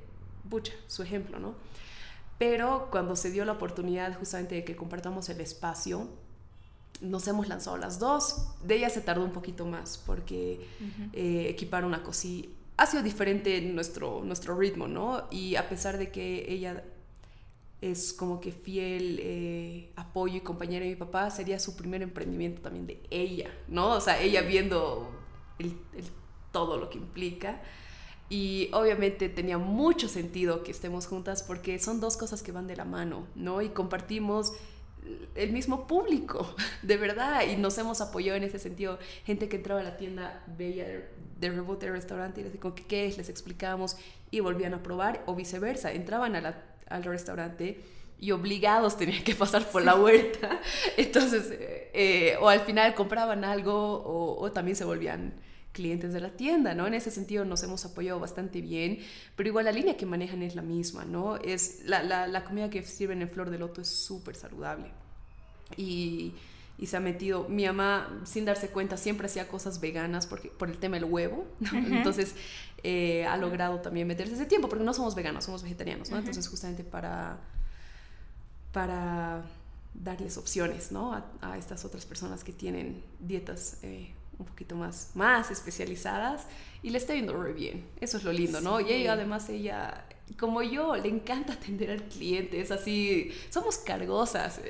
pucha, 0.49 0.73
su 0.87 1.03
ejemplo, 1.03 1.39
¿no? 1.39 1.55
Pero 2.37 2.89
cuando 2.91 3.15
se 3.15 3.31
dio 3.31 3.45
la 3.45 3.53
oportunidad 3.53 4.17
justamente 4.17 4.55
de 4.55 4.63
que 4.63 4.75
compartamos 4.75 5.29
el 5.29 5.41
espacio, 5.41 6.07
nos 7.01 7.27
hemos 7.27 7.47
lanzado 7.47 7.77
las 7.77 7.99
dos. 7.99 8.47
De 8.63 8.75
ella 8.75 8.89
se 8.89 9.01
tardó 9.01 9.23
un 9.23 9.31
poquito 9.31 9.65
más 9.65 9.97
porque 10.05 10.67
eh, 11.13 11.47
equipar 11.49 11.83
una 11.83 12.03
cosilla 12.03 12.49
ha 12.77 12.85
sido 12.85 13.01
diferente 13.01 13.57
en 13.57 13.73
nuestro, 13.73 14.21
nuestro 14.23 14.55
ritmo, 14.55 14.87
¿no? 14.87 15.23
Y 15.31 15.55
a 15.55 15.67
pesar 15.67 15.97
de 15.97 16.11
que 16.11 16.45
ella 16.47 16.83
es 17.81 18.11
como 18.13 18.39
que 18.41 18.51
fiel 18.51 19.19
eh, 19.21 19.91
apoyo 19.95 20.37
y 20.37 20.41
compañera 20.41 20.83
de 20.83 20.91
mi 20.91 20.95
papá, 20.95 21.29
sería 21.29 21.59
su 21.59 21.75
primer 21.75 22.01
emprendimiento 22.01 22.61
también 22.61 22.87
de 22.87 23.01
ella, 23.11 23.51
¿no? 23.67 23.91
O 23.91 24.01
sea, 24.01 24.19
ella 24.19 24.41
viendo 24.41 25.11
el, 25.59 25.75
todo 26.51 26.77
lo 26.77 26.89
que 26.89 26.97
implica. 26.97 27.61
Y 28.29 28.69
obviamente 28.73 29.29
tenía 29.29 29.57
mucho 29.57 30.09
sentido 30.09 30.63
que 30.63 30.71
estemos 30.71 31.07
juntas 31.07 31.43
porque 31.43 31.79
son 31.79 32.01
dos 32.01 32.17
cosas 32.17 32.43
que 32.43 32.51
van 32.51 32.67
de 32.67 32.75
la 32.75 32.83
mano, 32.83 33.25
¿no? 33.35 33.61
Y 33.61 33.69
compartimos 33.69 34.53
el 35.35 35.53
mismo 35.53 35.87
público, 35.87 36.53
de 36.81 36.97
verdad, 36.97 37.43
y 37.47 37.55
nos 37.55 37.77
hemos 37.77 38.01
apoyado 38.01 38.37
en 38.37 38.43
ese 38.43 38.59
sentido. 38.59 38.97
Gente 39.23 39.47
que 39.47 39.57
entraba 39.57 39.81
a 39.81 39.83
la 39.83 39.97
tienda 39.97 40.43
veía 40.57 41.09
de 41.39 41.49
reboot 41.49 41.79
del 41.79 41.91
restaurante 41.91 42.41
y 42.41 42.43
les 42.43 42.53
decía, 42.53 42.73
¿qué 42.87 43.05
es? 43.05 43.17
Les 43.17 43.29
explicábamos 43.29 43.97
y 44.31 44.39
volvían 44.39 44.73
a 44.73 44.83
probar, 44.83 45.23
o 45.25 45.35
viceversa, 45.35 45.93
entraban 45.93 46.35
al 46.89 47.03
restaurante 47.03 47.81
y 48.19 48.31
obligados 48.31 48.97
tenían 48.97 49.23
que 49.23 49.35
pasar 49.35 49.69
por 49.69 49.83
la 49.83 49.95
huerta. 49.95 50.59
Entonces, 50.97 51.47
eh, 51.51 52.35
o 52.39 52.49
al 52.49 52.61
final 52.61 52.95
compraban 52.95 53.43
algo 53.43 53.73
o, 53.75 54.41
o 54.41 54.51
también 54.51 54.75
se 54.75 54.85
volvían 54.85 55.33
clientes 55.77 56.11
de 56.11 56.19
la 56.19 56.31
tienda, 56.31 56.73
¿no? 56.73 56.87
En 56.87 56.95
ese 56.95 57.11
sentido 57.11 57.45
nos 57.45 57.61
hemos 57.61 57.85
apoyado 57.85 58.19
bastante 58.19 58.61
bien, 58.61 58.99
pero 59.35 59.49
igual 59.49 59.65
la 59.65 59.71
línea 59.71 59.95
que 59.95 60.07
manejan 60.07 60.41
es 60.41 60.55
la 60.55 60.63
misma, 60.63 61.05
¿no? 61.05 61.37
Es 61.37 61.83
la, 61.85 62.01
la, 62.03 62.43
comida 62.43 62.71
que 62.71 62.81
sirven 62.81 63.21
en 63.21 63.29
Flor 63.29 63.51
de 63.51 63.59
Loto 63.59 63.81
es 63.81 63.87
súper 63.87 64.35
saludable. 64.35 64.87
Y, 65.77 66.33
y, 66.77 66.87
se 66.87 66.97
ha 66.97 66.99
metido, 66.99 67.47
mi 67.49 67.65
mamá 67.65 68.21
sin 68.25 68.45
darse 68.45 68.69
cuenta 68.69 68.97
siempre 68.97 69.27
hacía 69.27 69.47
cosas 69.47 69.79
veganas 69.79 70.27
porque, 70.27 70.49
por 70.49 70.69
el 70.69 70.77
tema 70.77 70.97
del 70.97 71.05
huevo, 71.05 71.45
entonces 71.71 72.35
eh, 72.83 73.25
ha 73.25 73.37
logrado 73.37 73.79
también 73.79 74.07
meterse 74.07 74.35
ese 74.35 74.45
tiempo, 74.45 74.69
porque 74.69 74.83
no 74.83 74.93
somos 74.93 75.15
veganos, 75.15 75.45
somos 75.45 75.63
vegetarianos, 75.63 76.11
¿no? 76.11 76.17
Entonces 76.17 76.47
justamente 76.47 76.83
para, 76.83 77.39
para 78.71 79.43
darles 79.93 80.37
opciones, 80.37 80.91
¿no? 80.91 81.13
A, 81.13 81.25
a, 81.41 81.57
estas 81.57 81.83
otras 81.85 82.05
personas 82.05 82.43
que 82.43 82.53
tienen 82.53 83.03
dietas 83.19 83.77
eh, 83.81 84.13
un 84.39 84.45
poquito 84.45 84.75
más, 84.75 85.11
más 85.15 85.49
especializadas 85.51 86.45
y 86.83 86.91
le 86.91 86.97
está 86.97 87.13
yendo 87.15 87.33
muy 87.33 87.53
bien. 87.53 87.85
Eso 87.99 88.17
es 88.17 88.23
lo 88.23 88.31
lindo, 88.31 88.61
¿no? 88.61 88.79
Y 88.79 88.91
ella, 88.91 89.13
además, 89.13 89.49
ella, 89.49 90.05
como 90.35 90.61
yo, 90.61 90.95
le 90.95 91.09
encanta 91.09 91.53
atender 91.61 91.91
al 91.91 92.03
cliente, 92.03 92.59
es 92.59 92.71
así, 92.71 93.31
somos 93.49 93.77
cargosas. 93.77 94.61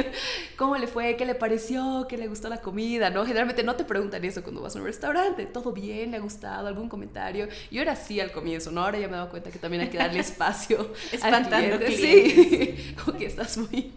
¿Cómo 0.56 0.76
le 0.76 0.86
fue? 0.86 1.16
¿Qué 1.16 1.24
le 1.24 1.34
pareció? 1.34 2.06
¿Qué 2.08 2.16
le 2.16 2.26
gustó 2.26 2.48
la 2.48 2.60
comida? 2.60 3.10
¿No? 3.10 3.24
Generalmente 3.24 3.62
no 3.62 3.76
te 3.76 3.84
preguntan 3.84 4.24
eso 4.24 4.42
cuando 4.42 4.60
vas 4.62 4.74
a 4.76 4.78
un 4.78 4.84
restaurante, 4.84 5.46
¿todo 5.46 5.72
bien? 5.72 6.10
¿Le 6.10 6.16
ha 6.16 6.20
gustado? 6.20 6.66
¿Algún 6.66 6.88
comentario? 6.88 7.48
Yo 7.70 7.82
era 7.82 7.92
así 7.92 8.20
al 8.20 8.32
comienzo, 8.32 8.70
¿no? 8.70 8.82
Ahora 8.82 8.98
ya 8.98 9.06
me 9.06 9.14
he 9.14 9.16
dado 9.16 9.30
cuenta 9.30 9.50
que 9.50 9.58
también 9.58 9.82
hay 9.82 9.88
que 9.88 9.98
darle 9.98 10.20
espacio. 10.20 10.92
Espantando 11.12 11.74
al 11.74 11.84
cliente. 11.84 12.76
Sí, 12.76 12.94
como 13.02 13.16
que 13.16 13.26
estás 13.26 13.56
muy... 13.56 13.92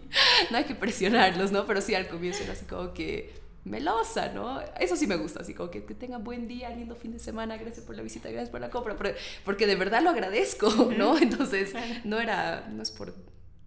No 0.50 0.56
hay 0.56 0.64
que 0.64 0.74
presionarlos, 0.74 1.52
¿no? 1.52 1.66
Pero 1.66 1.80
sí, 1.80 1.94
al 1.94 2.08
comienzo 2.08 2.42
era 2.44 2.52
así 2.52 2.64
como 2.64 2.94
que 2.94 3.47
melosa, 3.68 4.32
¿no? 4.32 4.60
Eso 4.80 4.96
sí 4.96 5.06
me 5.06 5.16
gusta, 5.16 5.40
así 5.40 5.54
como 5.54 5.70
que, 5.70 5.84
que 5.84 5.94
tenga 5.94 6.18
buen 6.18 6.48
día, 6.48 6.70
lindo 6.70 6.96
fin 6.96 7.12
de 7.12 7.18
semana, 7.18 7.56
gracias 7.56 7.84
por 7.84 7.96
la 7.96 8.02
visita, 8.02 8.28
gracias 8.30 8.50
por 8.50 8.60
la 8.60 8.70
compra, 8.70 8.96
porque 9.44 9.66
de 9.66 9.76
verdad 9.76 10.02
lo 10.02 10.10
agradezco, 10.10 10.70
¿no? 10.98 11.18
Entonces, 11.18 11.72
no 12.04 12.20
era, 12.20 12.68
no 12.68 12.82
es 12.82 12.90
por 12.90 13.14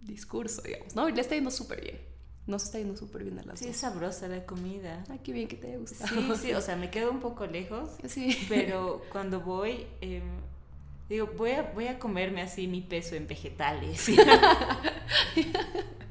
discurso, 0.00 0.62
digamos, 0.62 0.94
¿no? 0.94 1.08
Y 1.08 1.12
le 1.12 1.20
está 1.20 1.34
yendo 1.34 1.50
súper 1.50 1.80
bien. 1.80 2.12
Nos 2.46 2.64
está 2.64 2.78
yendo 2.78 2.96
súper 2.96 3.22
bien 3.22 3.38
a 3.38 3.44
las 3.44 3.60
Sí, 3.60 3.68
es 3.68 3.76
sabrosa 3.76 4.26
la 4.26 4.44
comida. 4.44 5.04
Ay, 5.08 5.20
qué 5.22 5.32
bien 5.32 5.46
que 5.46 5.56
te 5.56 5.68
haya 5.68 5.78
gustado. 5.78 6.08
Sí, 6.08 6.48
sí, 6.48 6.52
o 6.54 6.60
sea, 6.60 6.74
me 6.74 6.90
quedo 6.90 7.12
un 7.12 7.20
poco 7.20 7.46
lejos, 7.46 7.90
sí. 8.08 8.36
pero 8.48 9.02
cuando 9.12 9.40
voy, 9.40 9.86
em, 10.00 10.24
digo, 11.08 11.30
voy 11.36 11.52
a, 11.52 11.62
voy 11.62 11.86
a 11.86 12.00
comerme 12.00 12.42
así 12.42 12.66
mi 12.66 12.80
peso 12.80 13.14
en 13.14 13.28
vegetales. 13.28 14.06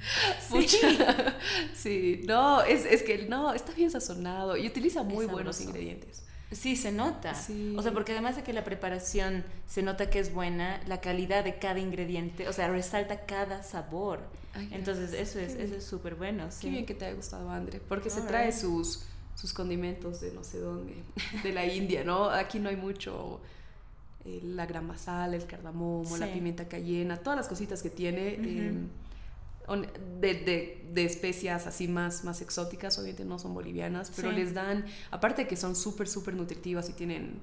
Sí. 0.50 0.68
sí, 1.76 2.22
no, 2.28 2.62
es, 2.62 2.86
es, 2.86 3.04
que 3.04 3.26
no, 3.28 3.54
está 3.54 3.72
bien 3.74 3.92
sazonado 3.92 4.58
y 4.58 4.68
utiliza 4.68 5.04
muy 5.04 5.26
buenos 5.26 5.62
ingredientes. 5.62 6.24
Sí, 6.52 6.76
se 6.76 6.92
nota. 6.92 7.34
O 7.78 7.82
sea, 7.82 7.94
porque 7.94 8.12
además 8.12 8.36
de 8.36 8.44
que 8.44 8.52
la 8.52 8.66
preparación 8.66 9.46
se 9.68 9.82
nota 9.82 10.10
que 10.10 10.20
es 10.20 10.34
buena, 10.34 10.82
la 10.86 11.00
calidad 11.00 11.46
de 11.46 11.60
cada 11.60 11.80
ingrediente, 11.80 12.50
o 12.50 12.54
sea, 12.54 12.68
resalta 12.68 13.26
cada 13.26 13.64
sabor. 13.64 14.20
Entonces, 14.72 15.14
eso 15.14 15.40
es 15.40 15.56
eso 15.56 15.76
es 15.76 15.84
súper 15.86 16.16
bueno. 16.16 16.50
Qué 16.60 16.70
bien 16.70 16.86
que 16.86 16.94
te 16.94 17.06
haya 17.06 17.16
gustado, 17.16 17.50
André, 17.50 17.80
porque 17.80 18.10
se 18.10 18.22
trae 18.22 18.52
sus, 18.52 19.04
sus 19.36 19.54
condimentos 19.54 20.20
de 20.20 20.34
no 20.34 20.44
sé 20.44 20.60
dónde, 20.60 20.94
de 21.42 21.54
la 21.54 21.66
India, 21.74 22.04
¿no? 22.04 22.30
Aquí 22.30 22.60
no 22.60 22.68
hay 22.68 22.76
mucho 22.76 23.40
eh, 24.26 24.42
la 24.44 24.66
grama 24.66 24.98
sal, 24.98 25.34
el 25.34 25.46
cardamomo, 25.46 26.18
la 26.18 26.28
pimienta 26.28 26.68
cayena, 26.68 27.16
todas 27.16 27.38
las 27.38 27.48
cositas 27.48 27.82
que 27.82 27.90
tiene 27.90 28.90
de, 30.20 30.84
de, 30.92 31.06
especias 31.06 31.68
así 31.68 31.88
más, 31.88 32.24
más 32.24 32.42
exóticas, 32.42 32.98
obviamente 32.98 33.26
no 33.26 33.40
son 33.40 33.54
bolivianas, 33.54 34.12
pero 34.16 34.32
les 34.32 34.54
dan, 34.54 34.86
aparte 35.12 35.44
de 35.44 35.48
que 35.48 35.56
son 35.56 35.76
súper, 35.76 36.08
súper 36.08 36.34
nutritivas 36.34 36.90
y 36.90 36.94
tienen, 36.94 37.40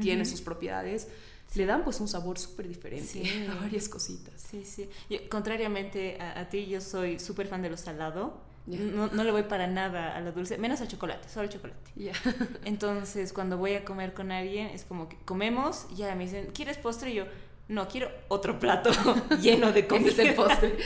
tienen 0.00 0.26
sus 0.26 0.40
propiedades, 0.40 1.08
le 1.54 1.66
dan 1.66 1.84
pues 1.84 2.00
un 2.00 2.08
sabor 2.08 2.38
súper 2.38 2.68
diferente 2.68 3.22
a 3.50 3.54
varias 3.54 3.88
cositas. 3.88 4.34
Sí, 4.50 4.64
sí. 4.64 4.88
contrariamente 5.28 6.20
a, 6.20 6.48
ti, 6.48 6.66
yo 6.66 6.80
soy 6.80 7.18
súper 7.18 7.46
fan 7.46 7.62
de 7.62 7.70
lo 7.70 7.76
salado. 7.76 8.42
No, 8.66 9.08
no, 9.08 9.24
le 9.24 9.30
voy 9.30 9.42
para 9.42 9.66
nada 9.66 10.16
a 10.16 10.20
lo 10.22 10.32
dulce, 10.32 10.56
menos 10.56 10.80
al 10.80 10.88
chocolate, 10.88 11.28
solo 11.28 11.42
al 11.42 11.50
chocolate. 11.50 11.92
Entonces, 12.64 13.34
cuando 13.34 13.58
voy 13.58 13.74
a 13.74 13.84
comer 13.84 14.14
con 14.14 14.32
alguien, 14.32 14.68
es 14.68 14.84
como 14.84 15.06
que 15.06 15.18
comemos 15.26 15.86
y 15.92 15.96
ya 15.96 16.14
me 16.14 16.24
dicen, 16.24 16.48
¿quieres 16.54 16.78
postre? 16.78 17.10
Y 17.10 17.14
yo, 17.16 17.26
no, 17.68 17.88
quiero 17.88 18.10
otro 18.28 18.58
plato 18.58 18.90
lleno 19.40 19.72
de 19.72 19.86
comida. 19.86 20.10
Ese 20.10 20.28
el 20.28 20.34
postre. 20.34 20.76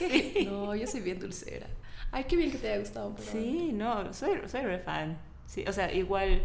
No, 0.46 0.74
yo 0.74 0.86
soy 0.86 1.00
bien 1.00 1.20
dulcera. 1.20 1.66
Ay, 2.10 2.24
qué 2.24 2.36
bien 2.36 2.50
que 2.50 2.58
te 2.58 2.68
haya 2.68 2.78
gustado. 2.78 3.14
Sí, 3.18 3.70
no, 3.72 4.12
soy, 4.12 4.40
soy 4.46 4.62
re 4.62 4.78
fan. 4.78 5.18
Sí, 5.46 5.64
o 5.66 5.72
sea, 5.72 5.92
igual 5.92 6.42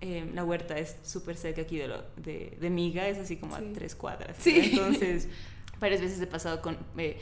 em, 0.00 0.34
la 0.34 0.44
huerta 0.44 0.78
es 0.78 0.96
súper 1.02 1.36
cerca 1.36 1.62
aquí 1.62 1.76
de, 1.76 1.88
lo, 1.88 2.02
de, 2.16 2.56
de, 2.60 2.70
Miga, 2.70 3.08
es 3.08 3.18
así 3.18 3.36
como 3.36 3.56
a 3.56 3.60
tres 3.74 3.94
cuadras. 3.94 4.36
Sí. 4.38 4.70
Entonces, 4.72 5.28
varias 5.80 6.00
veces 6.00 6.20
he 6.20 6.26
pasado 6.26 6.60
con... 6.60 6.78
Eh, 6.96 7.18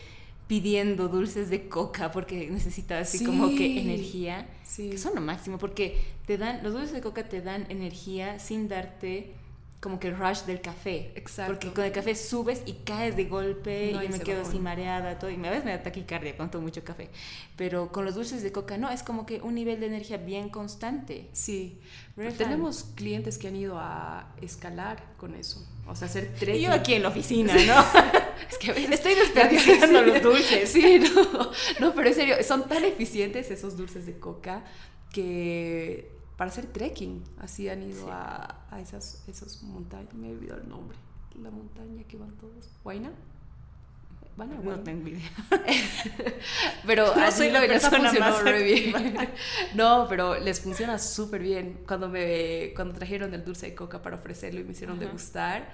pidiendo 0.46 1.06
dulces 1.06 1.48
de 1.48 1.68
coca 1.68 2.10
porque 2.10 2.50
necesitaba 2.50 3.02
así 3.02 3.24
como 3.24 3.50
que 3.50 3.82
energía. 3.82 4.48
Sí. 4.64 4.90
Que 4.90 4.98
son 4.98 5.14
lo 5.14 5.20
máximo 5.20 5.58
porque 5.58 5.96
te 6.26 6.38
dan, 6.38 6.64
los 6.64 6.72
dulces 6.72 6.92
de 6.92 7.00
coca 7.00 7.22
te 7.28 7.40
dan 7.40 7.66
energía 7.68 8.40
sin 8.40 8.66
darte 8.66 9.32
como 9.80 9.98
que 9.98 10.08
el 10.08 10.16
rush 10.16 10.42
del 10.42 10.60
café. 10.60 11.10
Exacto. 11.16 11.54
Porque 11.54 11.72
con 11.72 11.84
el 11.84 11.92
café 11.92 12.14
subes 12.14 12.62
y 12.66 12.74
caes 12.84 13.16
de 13.16 13.24
golpe 13.24 13.92
No, 13.94 14.02
y 14.02 14.06
y 14.06 14.08
me 14.10 14.20
quedo 14.20 14.42
así 14.42 14.58
mareada, 14.58 15.18
todo. 15.18 15.30
Y 15.30 15.36
a 15.36 15.50
veces 15.50 15.64
me 15.64 15.70
da 15.70 15.82
taquicardia 15.82 16.36
cuando 16.36 16.52
tomo 16.52 16.64
mucho 16.64 16.84
café. 16.84 17.08
Pero 17.56 17.90
con 17.90 18.04
los 18.04 18.14
dulces 18.14 18.42
de 18.42 18.52
coca 18.52 18.76
no, 18.76 18.90
es 18.90 19.02
como 19.02 19.24
que 19.24 19.40
un 19.40 19.54
nivel 19.54 19.80
de 19.80 19.86
energía 19.86 20.18
bien 20.18 20.50
constante. 20.50 21.28
Sí, 21.32 21.80
tenemos 22.36 22.84
clientes 22.94 23.38
que 23.38 23.48
han 23.48 23.56
ido 23.56 23.78
a 23.78 24.34
escalar 24.42 25.02
con 25.16 25.34
eso, 25.34 25.66
o 25.86 25.96
sea, 25.96 26.08
hacer 26.08 26.30
Y 26.36 26.38
trekking. 26.38 26.62
yo 26.62 26.72
aquí 26.72 26.94
en 26.94 27.02
la 27.02 27.08
oficina, 27.08 27.54
¿no? 27.54 27.84
es 28.50 28.58
que 28.58 28.70
a 28.70 28.74
veces 28.74 28.90
Estoy 28.90 29.14
desperdiciando 29.16 30.02
los 30.02 30.22
dulces. 30.22 30.70
Sí, 30.70 30.98
no, 30.98 31.50
no, 31.80 31.94
pero 31.94 32.08
en 32.08 32.14
serio, 32.14 32.36
son 32.42 32.68
tan 32.68 32.84
eficientes 32.84 33.50
esos 33.50 33.78
dulces 33.78 34.04
de 34.04 34.18
coca 34.18 34.62
que 35.10 36.19
para 36.40 36.50
hacer 36.50 36.68
trekking, 36.68 37.22
así 37.38 37.68
han 37.68 37.83
ido 37.83 38.07
Sí. 38.07 38.11
a, 38.11 38.64
a 38.70 38.81
esas, 38.81 39.22
esas 39.29 39.62
montañas, 39.62 40.14
me 40.14 40.29
he 40.29 40.33
olvidado 40.33 40.62
el 40.62 40.70
nombre, 40.70 40.96
la 41.38 41.50
montaña 41.50 42.03
que 42.05 42.16
van 42.16 42.31
todos, 42.38 42.70
¿Huayna? 42.83 43.11
¿Van 44.38 44.50
a 44.50 44.55
No 44.55 44.61
Huayna? 44.70 44.83
tengo 44.83 45.09
idea. 45.09 45.29
Pero 46.87 47.14
No 47.14 47.22
así 47.22 47.38
soy 47.42 47.50
la 47.50 47.61
persona 47.61 47.98
funcionado 47.98 48.33
más 48.37 48.42
re 48.44 48.62
bien. 48.62 48.94
No, 49.74 50.07
pero 50.09 50.38
les 50.38 50.61
funciona 50.62 50.98
súper 50.98 51.42
bien. 51.42 51.81
Cuando 51.87 52.09
me 52.09 52.72
cuando 52.74 52.94
trajeron 52.94 53.35
el 53.35 53.44
dulce 53.44 53.66
de 53.66 53.74
coca 53.74 54.00
para 54.00 54.16
ofrecerlo 54.16 54.61
y 54.61 54.64
me 54.64 54.72
hicieron 54.72 54.96
Ajá. 54.96 55.05
degustar, 55.07 55.70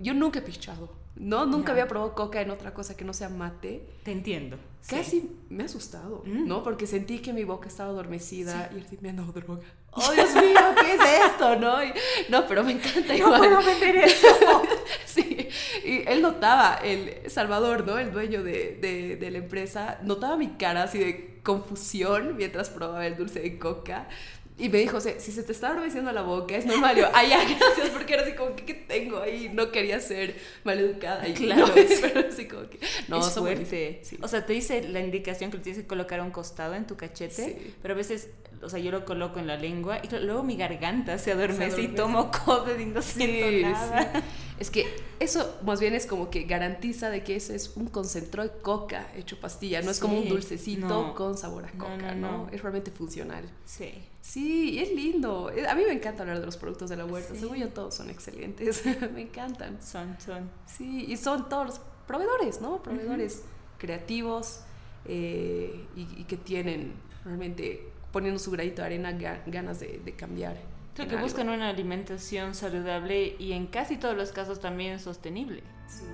yo 0.00 0.14
nunca 0.14 0.38
he 0.38 0.42
pichado. 0.42 0.94
No, 1.16 1.44
nunca 1.44 1.72
había 1.72 1.86
probado 1.86 2.14
coca 2.14 2.40
en 2.40 2.50
otra 2.50 2.72
cosa 2.72 2.96
que 2.96 3.04
no 3.04 3.12
sea 3.12 3.28
mate. 3.28 3.86
Te 4.02 4.12
entiendo. 4.12 4.56
Sí. 4.86 4.94
Casi 4.96 5.30
me 5.50 5.62
ha 5.62 5.66
asustado, 5.66 6.22
Mm. 6.26 6.46
¿no? 6.46 6.62
Porque 6.62 6.86
sentí 6.86 7.18
que 7.20 7.32
mi 7.32 7.44
boca 7.44 7.68
estaba 7.68 7.90
adormecida 7.90 8.70
y 8.76 8.80
así 8.80 8.98
me 9.00 9.08
han 9.10 9.16
dado 9.16 9.32
droga. 9.32 9.62
¡Oh, 9.92 10.12
Dios 10.12 10.34
mío! 10.34 10.60
¿Qué 10.80 10.94
es 10.94 11.00
esto? 11.30 11.56
¿No? 11.56 11.82
Y- 11.82 11.92
no, 12.28 12.46
pero 12.48 12.64
me 12.64 12.72
encanta 12.72 13.00
No 13.08 13.14
igual. 13.14 13.38
puedo 13.38 13.62
vender 13.62 13.96
eso. 13.96 14.26
Sí, 15.06 15.48
y 15.84 16.08
él 16.08 16.20
notaba, 16.22 16.80
el 16.82 17.30
Salvador, 17.30 17.86
¿no? 17.86 17.98
El 17.98 18.10
dueño 18.12 18.42
de, 18.42 18.76
de- 18.80 19.16
de 19.16 19.30
la 19.30 19.38
empresa, 19.38 19.98
notaba 20.02 20.36
mi 20.36 20.48
cara 20.56 20.82
así 20.82 20.98
de 20.98 21.40
confusión 21.44 22.36
mientras 22.36 22.68
probaba 22.70 23.06
el 23.06 23.16
dulce 23.16 23.38
de 23.40 23.58
coca. 23.58 24.08
Y 24.56 24.68
me 24.68 24.78
dijo, 24.78 25.00
"Se- 25.00 25.18
si 25.18 25.32
se 25.32 25.42
te 25.42 25.50
está 25.50 25.70
adormeciendo 25.70 26.12
la 26.12 26.22
boca, 26.22 26.56
es 26.56 26.64
normal. 26.64 26.96
Yo, 26.96 27.08
ay, 27.12 27.30
ya, 27.30 27.38
gracias, 27.44 27.88
porque 27.90 28.14
era 28.14 28.22
así 28.22 28.34
como, 28.34 28.54
¿qué, 28.54 28.64
qué 28.64 28.74
tengo 28.74 29.18
ahí? 29.18 29.50
No 29.52 29.72
quería 29.72 29.98
ser 29.98 30.36
maleducada. 30.62 31.26
Y 31.26 31.34
Claro. 31.34 31.66
no, 31.66 31.74
pero 32.00 32.28
así 32.28 32.46
como 32.46 32.68
que, 32.70 32.78
no, 33.08 33.18
es 33.18 33.34
fuerte. 33.34 34.00
Sí. 34.04 34.16
O 34.22 34.28
sea, 34.28 34.46
te 34.46 34.52
dice 34.52 34.82
la 34.88 35.00
indicación 35.00 35.50
que 35.50 35.58
tienes 35.58 35.82
que 35.82 35.88
colocar 35.88 36.20
a 36.20 36.22
un 36.22 36.30
costado 36.30 36.74
en 36.76 36.86
tu 36.86 36.96
cachete, 36.96 37.34
Sí. 37.34 37.74
pero 37.82 37.94
a 37.94 37.96
veces, 37.96 38.28
o 38.64 38.68
sea, 38.68 38.78
yo 38.80 38.90
lo 38.90 39.04
coloco 39.04 39.38
en 39.38 39.46
la 39.46 39.56
lengua 39.56 39.98
y 40.02 40.08
luego 40.24 40.42
mi 40.42 40.56
garganta 40.56 41.18
se 41.18 41.32
adormece, 41.32 41.62
y 41.82 41.86
adormece. 41.86 41.88
tomo 41.96 42.30
cosas 42.44 42.80
y 42.80 42.86
no 42.86 43.02
siento 43.02 43.48
Sí, 43.48 43.62
nada. 43.62 44.12
sí. 44.14 44.20
Es 44.58 44.70
que 44.70 44.86
eso 45.18 45.58
más 45.64 45.80
bien 45.80 45.94
es 45.94 46.06
como 46.06 46.30
que 46.30 46.44
garantiza 46.44 47.10
de 47.10 47.24
que 47.24 47.34
eso 47.34 47.52
es 47.52 47.72
un 47.76 47.86
concentrado 47.88 48.48
de 48.48 48.56
coca 48.62 49.08
hecho 49.16 49.38
pastilla, 49.40 49.82
no 49.82 49.90
es 49.90 49.98
como 49.98 50.16
un 50.18 50.28
dulcecito 50.28 50.86
no. 50.86 51.14
con 51.14 51.36
sabor 51.36 51.64
a 51.64 51.70
coca, 51.72 52.14
no, 52.14 52.30
¿no? 52.30 52.38
no. 52.44 52.48
Es 52.52 52.62
realmente 52.62 52.90
funcional. 52.92 53.44
Sí. 53.64 53.92
Sí, 54.20 54.70
y 54.74 54.78
es 54.78 54.92
lindo. 54.94 55.50
Eh, 55.50 55.66
A 55.66 55.74
mí 55.74 55.82
me 55.86 55.92
encanta 55.92 56.22
hablar 56.22 56.38
de 56.40 56.46
los 56.46 56.56
productos 56.56 56.88
de 56.88 56.96
la 56.96 57.04
huerta. 57.04 57.34
Según 57.34 57.56
yo, 57.56 57.68
todos 57.70 57.94
son 57.94 58.08
excelentes. 58.10 58.82
me 59.14 59.22
encantan. 59.22 59.82
Son, 59.82 60.16
son. 60.24 60.48
Sí, 60.66 61.04
y 61.08 61.16
son 61.16 61.48
todos 61.48 61.66
los 61.66 61.80
proveedores, 62.06 62.60
¿no? 62.60 62.80
Proveedores 62.82 63.42
creativos 63.76 64.60
eh, 65.06 65.84
y, 65.96 66.02
y 66.20 66.24
que 66.24 66.36
tienen 66.36 66.92
realmente 67.24 67.88
poniendo 68.14 68.38
su 68.38 68.50
granito 68.50 68.80
de 68.80 68.86
arena 68.86 69.10
ga- 69.12 69.42
ganas 69.46 69.80
de, 69.80 70.00
de 70.02 70.12
cambiar. 70.14 70.56
Creo 70.94 71.08
que 71.08 71.16
algo. 71.16 71.26
buscan 71.26 71.48
una 71.48 71.68
alimentación 71.68 72.54
saludable 72.54 73.34
y 73.38 73.52
en 73.52 73.66
casi 73.66 73.96
todos 73.98 74.16
los 74.16 74.30
casos 74.32 74.60
también 74.60 75.00
sostenible. 75.00 75.62
Sí. 75.88 76.04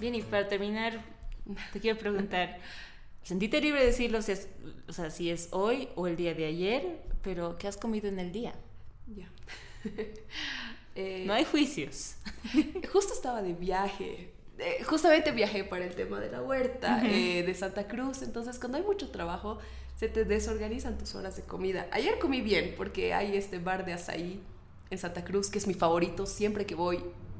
Bien, 0.00 0.14
y 0.14 0.22
para 0.22 0.46
terminar, 0.48 1.00
te 1.72 1.80
quiero 1.80 1.98
preguntar, 1.98 2.58
sentite 3.22 3.60
libre 3.60 3.80
de 3.80 3.86
decirlo 3.86 4.22
si 4.22 4.32
es, 4.32 4.48
o 4.88 4.92
sea, 4.92 5.10
si 5.10 5.30
es 5.30 5.48
hoy 5.52 5.88
o 5.96 6.06
el 6.06 6.16
día 6.16 6.34
de 6.34 6.46
ayer, 6.46 7.02
pero 7.22 7.56
¿qué 7.58 7.68
has 7.68 7.76
comido 7.76 8.08
en 8.08 8.18
el 8.18 8.32
día? 8.32 8.54
Ya. 9.06 9.28
Eh, 11.00 11.22
No 11.28 11.32
hay 11.32 11.44
juicios. 11.44 12.16
Justo 12.92 13.14
estaba 13.14 13.40
de 13.40 13.52
viaje. 13.52 14.32
Eh, 14.58 14.82
justamente 14.82 15.30
viajé 15.30 15.62
para 15.62 15.84
el 15.84 15.94
tema 15.94 16.18
de 16.18 16.28
la 16.28 16.42
huerta 16.42 17.00
eh, 17.04 17.44
de 17.44 17.54
Santa 17.54 17.86
Cruz. 17.86 18.22
Entonces, 18.22 18.58
cuando 18.58 18.78
hay 18.78 18.84
mucho 18.84 19.08
trabajo, 19.10 19.58
se 19.96 20.08
te 20.08 20.24
desorganizan 20.24 20.98
tus 20.98 21.14
horas 21.14 21.36
de 21.36 21.42
comida. 21.42 21.86
Ayer 21.92 22.18
comí 22.18 22.40
bien 22.40 22.74
porque 22.76 23.14
hay 23.14 23.36
este 23.36 23.60
bar 23.60 23.84
de 23.86 23.92
azaí 23.92 24.40
en 24.90 24.98
Santa 24.98 25.24
Cruz 25.24 25.50
que 25.50 25.58
es 25.58 25.68
mi 25.68 25.74
favorito. 25.74 26.26
Siempre 26.26 26.66
que 26.66 26.74
voy, 26.74 26.98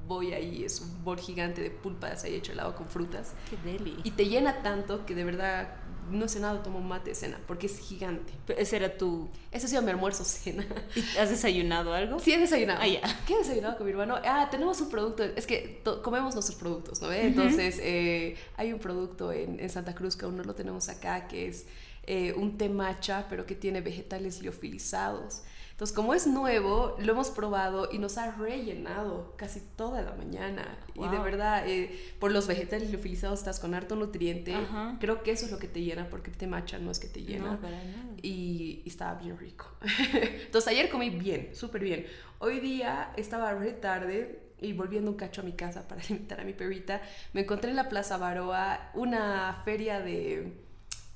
voy 0.09 0.33
ahí. 0.33 0.65
Es 0.65 0.81
un 0.81 1.05
bol 1.05 1.19
gigante 1.19 1.61
de 1.61 1.71
pulpa 1.71 2.09
de 2.09 2.15
azaí 2.15 2.35
hecho 2.35 2.53
helado 2.53 2.75
con 2.75 2.87
frutas. 2.87 3.35
Qué 3.49 3.57
deli. 3.71 4.01
Y 4.03 4.11
te 4.13 4.27
llena 4.27 4.63
tanto 4.63 5.07
que 5.07 5.15
de 5.15 5.25
verdad 5.25 5.77
no 6.11 6.25
he 6.25 6.29
cenado, 6.29 6.61
tomo 6.61 6.81
mate 6.81 7.11
de 7.11 7.15
cena 7.15 7.39
porque 7.47 7.67
es 7.67 7.79
gigante. 7.79 8.33
Ese 8.57 8.77
era 8.77 8.97
tu... 8.97 9.29
Ese 9.53 9.67
ha 9.67 9.69
sido 9.69 9.83
mi 9.83 9.91
almuerzo 9.91 10.25
cena. 10.25 10.67
¿y 10.97 11.01
¿Has 11.19 11.31
desayunado 11.31 11.93
algo? 11.93 12.19
Sí, 12.19 12.33
he 12.33 12.39
desayunado. 12.39 12.81
Ah, 12.83 12.89
ya. 12.89 13.01
¿Qué 13.27 13.35
he 13.35 13.39
desayunado 13.39 13.77
con 13.77 13.87
mi 13.87 13.93
hermano? 13.93 14.17
Ah, 14.25 14.49
tenemos 14.51 14.81
un 14.81 14.89
producto. 14.89 15.23
Es 15.23 15.47
que 15.47 15.83
comemos 16.03 16.35
nuestros 16.35 16.59
productos, 16.59 17.01
¿no? 17.03 17.09
ve? 17.09 17.27
Entonces, 17.27 17.79
eh, 17.83 18.37
hay 18.57 18.73
un 18.73 18.79
producto 18.79 19.33
en, 19.33 19.61
en 19.61 19.71
Santa 19.71 19.95
Cruz 19.95 20.17
que 20.17 20.25
aún 20.25 20.37
no 20.37 20.45
lo 20.45 20.55
tenemos 20.55 20.89
acá, 20.89 21.29
que 21.29 21.49
es 21.49 21.67
eh, 22.11 22.33
un 22.33 22.57
té 22.57 22.71
matcha, 22.71 23.27
pero 23.29 23.45
que 23.45 23.55
tiene 23.55 23.83
vegetales 23.83 24.41
liofilizados. 24.41 25.43
Entonces, 25.79 25.95
como 25.95 26.13
es 26.13 26.27
nuevo, 26.27 26.97
lo 26.99 27.13
hemos 27.13 27.31
probado 27.31 27.89
y 27.93 27.99
nos 27.99 28.19
ha 28.19 28.33
rellenado 28.33 29.35
casi 29.37 29.61
toda 29.77 30.03
la 30.03 30.11
mañana. 30.15 30.77
Y 30.97 31.07
de 31.07 31.19
verdad, 31.21 31.69
eh, 31.69 31.97
por 32.19 32.33
los 32.33 32.49
vegetales 32.49 32.91
liofilizados 32.91 33.39
estás 33.39 33.61
con 33.61 33.75
harto 33.75 33.95
nutriente. 33.95 34.53
Ajá. 34.57 34.97
Creo 34.99 35.23
que 35.23 35.31
eso 35.31 35.47
es 35.47 35.53
lo 35.53 35.61
que 35.61 35.69
te 35.69 35.81
llena, 35.83 36.09
porque 36.11 36.31
el 36.33 36.37
té 36.37 36.49
matcha 36.49 36.79
no 36.81 36.91
es 36.91 36.99
que 36.99 37.07
te 37.07 37.23
llena 37.23 37.53
No, 37.53 37.61
para 37.61 37.77
nada. 37.77 38.03
y, 38.23 38.83
y 38.85 38.89
estaba 38.89 39.15
bien 39.21 39.39
rico. 39.39 39.67
Entonces 40.47 40.67
ayer 40.69 40.91
comí 40.91 41.11
bien, 41.11 41.51
súper 41.55 41.85
bien. 41.85 42.07
Hoy 42.41 42.59
día 42.59 43.13
estaba 43.17 43.55
re 43.55 43.71
tarde 43.73 44.41
y 44.61 44.73
volviendo 44.73 45.09
un 45.13 45.17
cacho 45.17 45.43
a 45.43 45.45
mi 45.45 45.53
casa 45.53 45.87
para 45.87 46.01
alimentar 46.05 46.41
a 46.41 46.45
mi 46.45 46.55
perrita, 46.55 47.01
me 47.33 47.43
encontré 47.43 47.71
en 47.71 47.77
la 47.77 47.89
Plaza 47.89 48.17
Baroa 48.17 48.91
una 48.95 49.63
feria 49.65 50.01
de, 50.01 50.55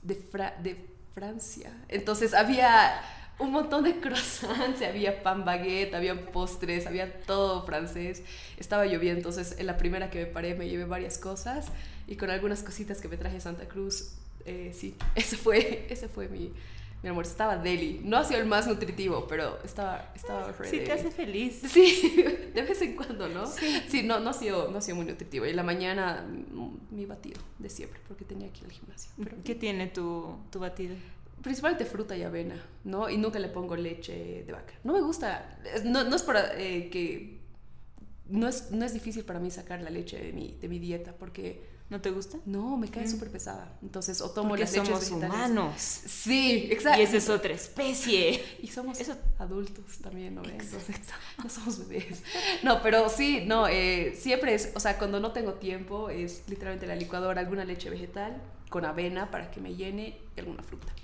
de, 0.03 0.15
Fra- 0.15 0.55
de 0.63 0.77
Francia. 1.15 1.73
Entonces 1.89 2.33
había 2.33 3.03
un 3.39 3.51
montón 3.51 3.85
de 3.85 3.97
croissants, 4.01 4.83
había 4.83 5.23
pan 5.23 5.45
baguette, 5.45 5.95
había 5.95 6.15
postres, 6.33 6.87
había 6.87 7.21
todo 7.23 7.65
francés. 7.65 8.23
Estaba 8.59 8.85
lloviendo, 8.87 9.19
entonces 9.19 9.57
en 9.59 9.67
la 9.67 9.77
primera 9.77 10.11
que 10.11 10.21
me 10.21 10.27
paré 10.27 10.55
me 10.55 10.69
llevé 10.69 10.85
varias 10.85 11.19
cosas 11.19 11.69
y 12.07 12.17
con 12.17 12.31
algunas 12.31 12.63
cositas 12.63 13.01
que 13.01 13.09
me 13.09 13.17
traje 13.17 13.37
de 13.37 13.41
Santa 13.41 13.67
Cruz. 13.67 14.13
eh, 14.45 14.73
sí, 14.75 14.95
ese 15.15 15.37
fue, 15.37 15.87
ese 15.91 16.09
fue 16.09 16.29
mi, 16.29 16.53
mi 17.03 17.09
almuerzo. 17.09 17.33
Estaba 17.33 17.57
deli. 17.57 18.01
No 18.05 18.17
ha 18.17 18.25
sido 18.25 18.41
el 18.41 18.47
más 18.47 18.67
nutritivo, 18.69 19.27
pero 19.27 19.59
estaba, 19.65 20.13
estaba 20.15 20.53
Sí, 20.65 20.81
te 20.81 20.93
hace 20.93 21.11
feliz. 21.11 21.63
Sí, 21.69 22.25
de 22.55 22.63
vez 22.63 22.81
en 22.83 22.95
cuando, 22.95 23.29
¿no? 23.29 23.47
Sí. 23.47 23.83
Sí, 23.89 24.03
no, 24.05 24.21
no, 24.21 24.31
ha 24.31 24.35
sido, 24.35 24.71
no 24.71 24.79
ha 24.79 24.81
sido 24.81 24.97
muy 24.97 25.07
nutritivo. 25.07 25.47
Y 25.47 25.51
en 25.51 25.57
la 25.57 25.63
mañana, 25.65 26.25
mm, 26.29 26.95
mi 26.95 27.07
batido 27.07 27.41
de 27.59 27.69
siempre, 27.71 27.99
porque 28.07 28.25
tenía 28.25 28.53
que 28.53 28.61
ir 28.61 28.65
al 28.67 28.73
gimnasio. 28.73 29.11
Pero 29.23 29.37
¿Qué 29.45 29.55
tiene 29.57 29.89
tu, 29.89 30.37
tu 30.51 30.61
batido? 30.61 30.95
Principalmente 31.43 31.85
fruta 31.85 32.17
y 32.17 32.23
avena, 32.23 32.55
¿no? 32.85 33.09
Y 33.11 33.17
nunca 33.19 33.39
le 33.39 33.49
pongo 33.49 33.75
leche 33.77 34.45
de 34.45 34.53
vaca. 34.53 34.75
No 34.85 34.93
me 34.93 35.01
gusta, 35.01 35.59
no, 35.85 36.05
no 36.05 36.17
es 36.17 36.23
para 36.23 36.59
eh, 36.61 36.89
que... 36.91 37.41
No 38.29 38.49
es, 38.49 38.71
no 38.71 38.85
es 38.85 38.95
difícil 38.95 39.25
para 39.25 39.41
mí 39.41 39.51
sacar 39.51 39.81
la 39.83 39.91
leche 39.91 40.19
de 40.19 40.33
mi, 40.33 40.57
de 40.61 40.69
mi 40.69 40.79
dieta, 40.79 41.13
porque 41.19 41.71
¿No 41.91 42.01
te 42.01 42.11
gusta? 42.11 42.39
no, 42.47 42.79
me 42.79 42.89
cae 42.89 43.05
Mm. 43.05 43.11
súper 43.11 43.31
pesada. 43.31 43.77
Entonces, 43.83 44.23
o 44.23 44.31
tomo 44.31 44.51
Porque 44.51 44.63
las 44.65 44.73
leches 44.73 44.89
somos 44.89 45.01
vegetales. 45.11 45.35
humanos. 45.35 45.75
Sí, 45.79 46.69
exacto. 46.71 47.01
Y 47.01 47.05
esa 47.05 47.17
es 47.19 47.29
otra 47.29 47.53
especie. 47.53 48.43
Y 48.63 48.69
somos 48.69 48.99
Eso- 49.01 49.17
adultos 49.39 49.99
también, 50.01 50.37
¿no? 50.37 50.43
Exacto. 50.45 50.79
Entonces, 50.89 51.07
no 51.45 51.51
somos 51.51 51.87
bebés. 51.89 52.23
No, 52.63 52.81
pero 52.83 53.09
sí, 53.11 53.43
no, 53.47 53.67
eh, 53.69 54.15
siempre 54.19 54.55
es, 54.55 54.73
o 54.75 54.81
sea, 54.81 54.97
cuando 54.97 55.21
no 55.21 55.33
tengo 55.33 55.55
tiempo, 55.55 56.09
es 56.09 56.45
literalmente 56.49 56.87
la 56.87 56.95
licuadora, 56.97 57.41
alguna 57.41 57.65
leche 57.67 57.91
vegetal 57.91 58.41
con 58.71 58.87
avena 58.87 59.31
para 59.31 59.51
que 59.51 59.61
me 59.61 59.75
llene 59.75 60.17
y 60.35 60.41
alguna 60.41 60.63
fruta. 60.63 60.95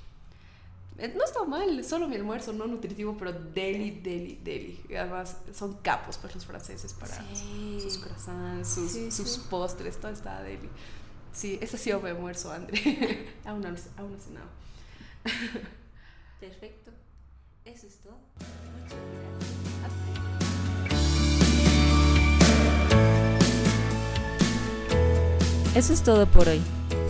Eh, 0.99 1.13
No 1.17 1.25
está 1.25 1.45
mal, 1.45 1.85
solo 1.85 2.09
mi 2.09 2.17
almuerzo 2.17 2.53
no 2.53 2.67
nutritivo, 2.67 3.17
pero 3.17 3.33
deli, 3.33 3.91
deli, 4.03 4.41
deli. 4.43 4.81
Y 4.89 4.97
además, 4.97 5.37
son 5.55 5.75
capos 5.83 6.19
pues 6.19 6.35
los 6.35 6.45
franceses 6.45 6.93
para 6.93 7.15
Sí. 7.35 7.79
sus 7.81 7.99
croissants, 7.99 8.69
sus, 8.69 8.91
Sí, 8.91 9.11
sus 9.13 9.31
sí. 9.31 9.41
postres, 9.49 9.99
todo 10.01 10.11
está 10.11 10.43
deli. 10.43 10.69
Sí, 11.33 11.59
ese 11.63 11.77
ha 11.77 11.79
sido 11.79 12.01
mi 12.01 12.09
almuerzo, 12.11 12.51
André. 12.53 13.29
aún 13.45 13.61
no, 13.61 13.69
aún 13.97 14.13
no 14.13 14.19
cenado. 14.19 14.49
Perfecto. 16.41 16.91
Eso 17.65 17.87
es 17.87 17.99
todo. 17.99 18.19
Eso 25.75 25.93
es 25.93 26.03
todo 26.03 26.27
por 26.27 26.49
hoy. 26.49 26.61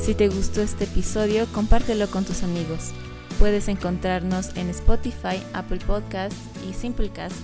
Si 0.00 0.14
te 0.14 0.28
gustó 0.28 0.60
este 0.62 0.84
episodio, 0.84 1.46
compártelo 1.52 2.06
con 2.10 2.24
tus 2.24 2.42
amigos. 2.42 2.90
Puedes 3.38 3.68
encontrarnos 3.68 4.56
en 4.56 4.68
Spotify, 4.68 5.40
Apple 5.52 5.78
Podcast 5.86 6.36
y 6.68 6.74
Simplecast 6.74 7.36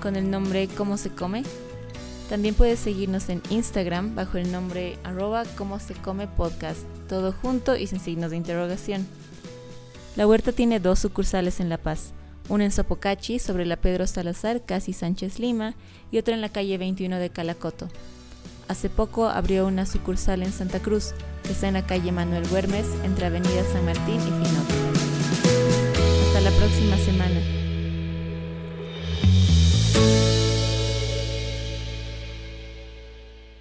con 0.00 0.16
el 0.16 0.30
nombre 0.30 0.66
Cómo 0.66 0.96
se 0.96 1.10
come. 1.10 1.42
También 2.30 2.54
puedes 2.54 2.78
seguirnos 2.78 3.28
en 3.28 3.42
Instagram 3.50 4.14
bajo 4.14 4.38
el 4.38 4.50
nombre 4.50 4.96
arroba 5.04 5.44
cómo 5.58 5.78
se 5.78 5.92
come 5.92 6.26
podcast, 6.26 6.80
todo 7.06 7.32
junto 7.32 7.76
y 7.76 7.86
sin 7.86 8.00
signos 8.00 8.30
de 8.30 8.38
interrogación. 8.38 9.06
La 10.16 10.26
huerta 10.26 10.52
tiene 10.52 10.80
dos 10.80 10.98
sucursales 10.98 11.60
en 11.60 11.68
La 11.68 11.76
Paz, 11.76 12.12
una 12.48 12.64
en 12.64 12.72
Sopocachi 12.72 13.38
sobre 13.38 13.66
la 13.66 13.76
Pedro 13.76 14.06
Salazar, 14.06 14.64
casi 14.64 14.94
Sánchez 14.94 15.38
Lima, 15.38 15.74
y 16.10 16.16
otra 16.16 16.34
en 16.34 16.40
la 16.40 16.48
calle 16.48 16.78
21 16.78 17.18
de 17.18 17.28
Calacoto. 17.28 17.88
Hace 18.68 18.88
poco 18.88 19.26
abrió 19.26 19.66
una 19.66 19.84
sucursal 19.84 20.42
en 20.42 20.52
Santa 20.52 20.80
Cruz, 20.80 21.12
que 21.42 21.52
está 21.52 21.68
en 21.68 21.74
la 21.74 21.86
calle 21.86 22.12
Manuel 22.12 22.48
Güermes, 22.48 22.86
entre 23.04 23.26
Avenida 23.26 23.62
San 23.70 23.84
Martín 23.84 24.16
y 24.16 24.46
Finot. 24.46 24.91
La 26.42 26.50
próxima 26.50 26.96
semana. 26.96 27.61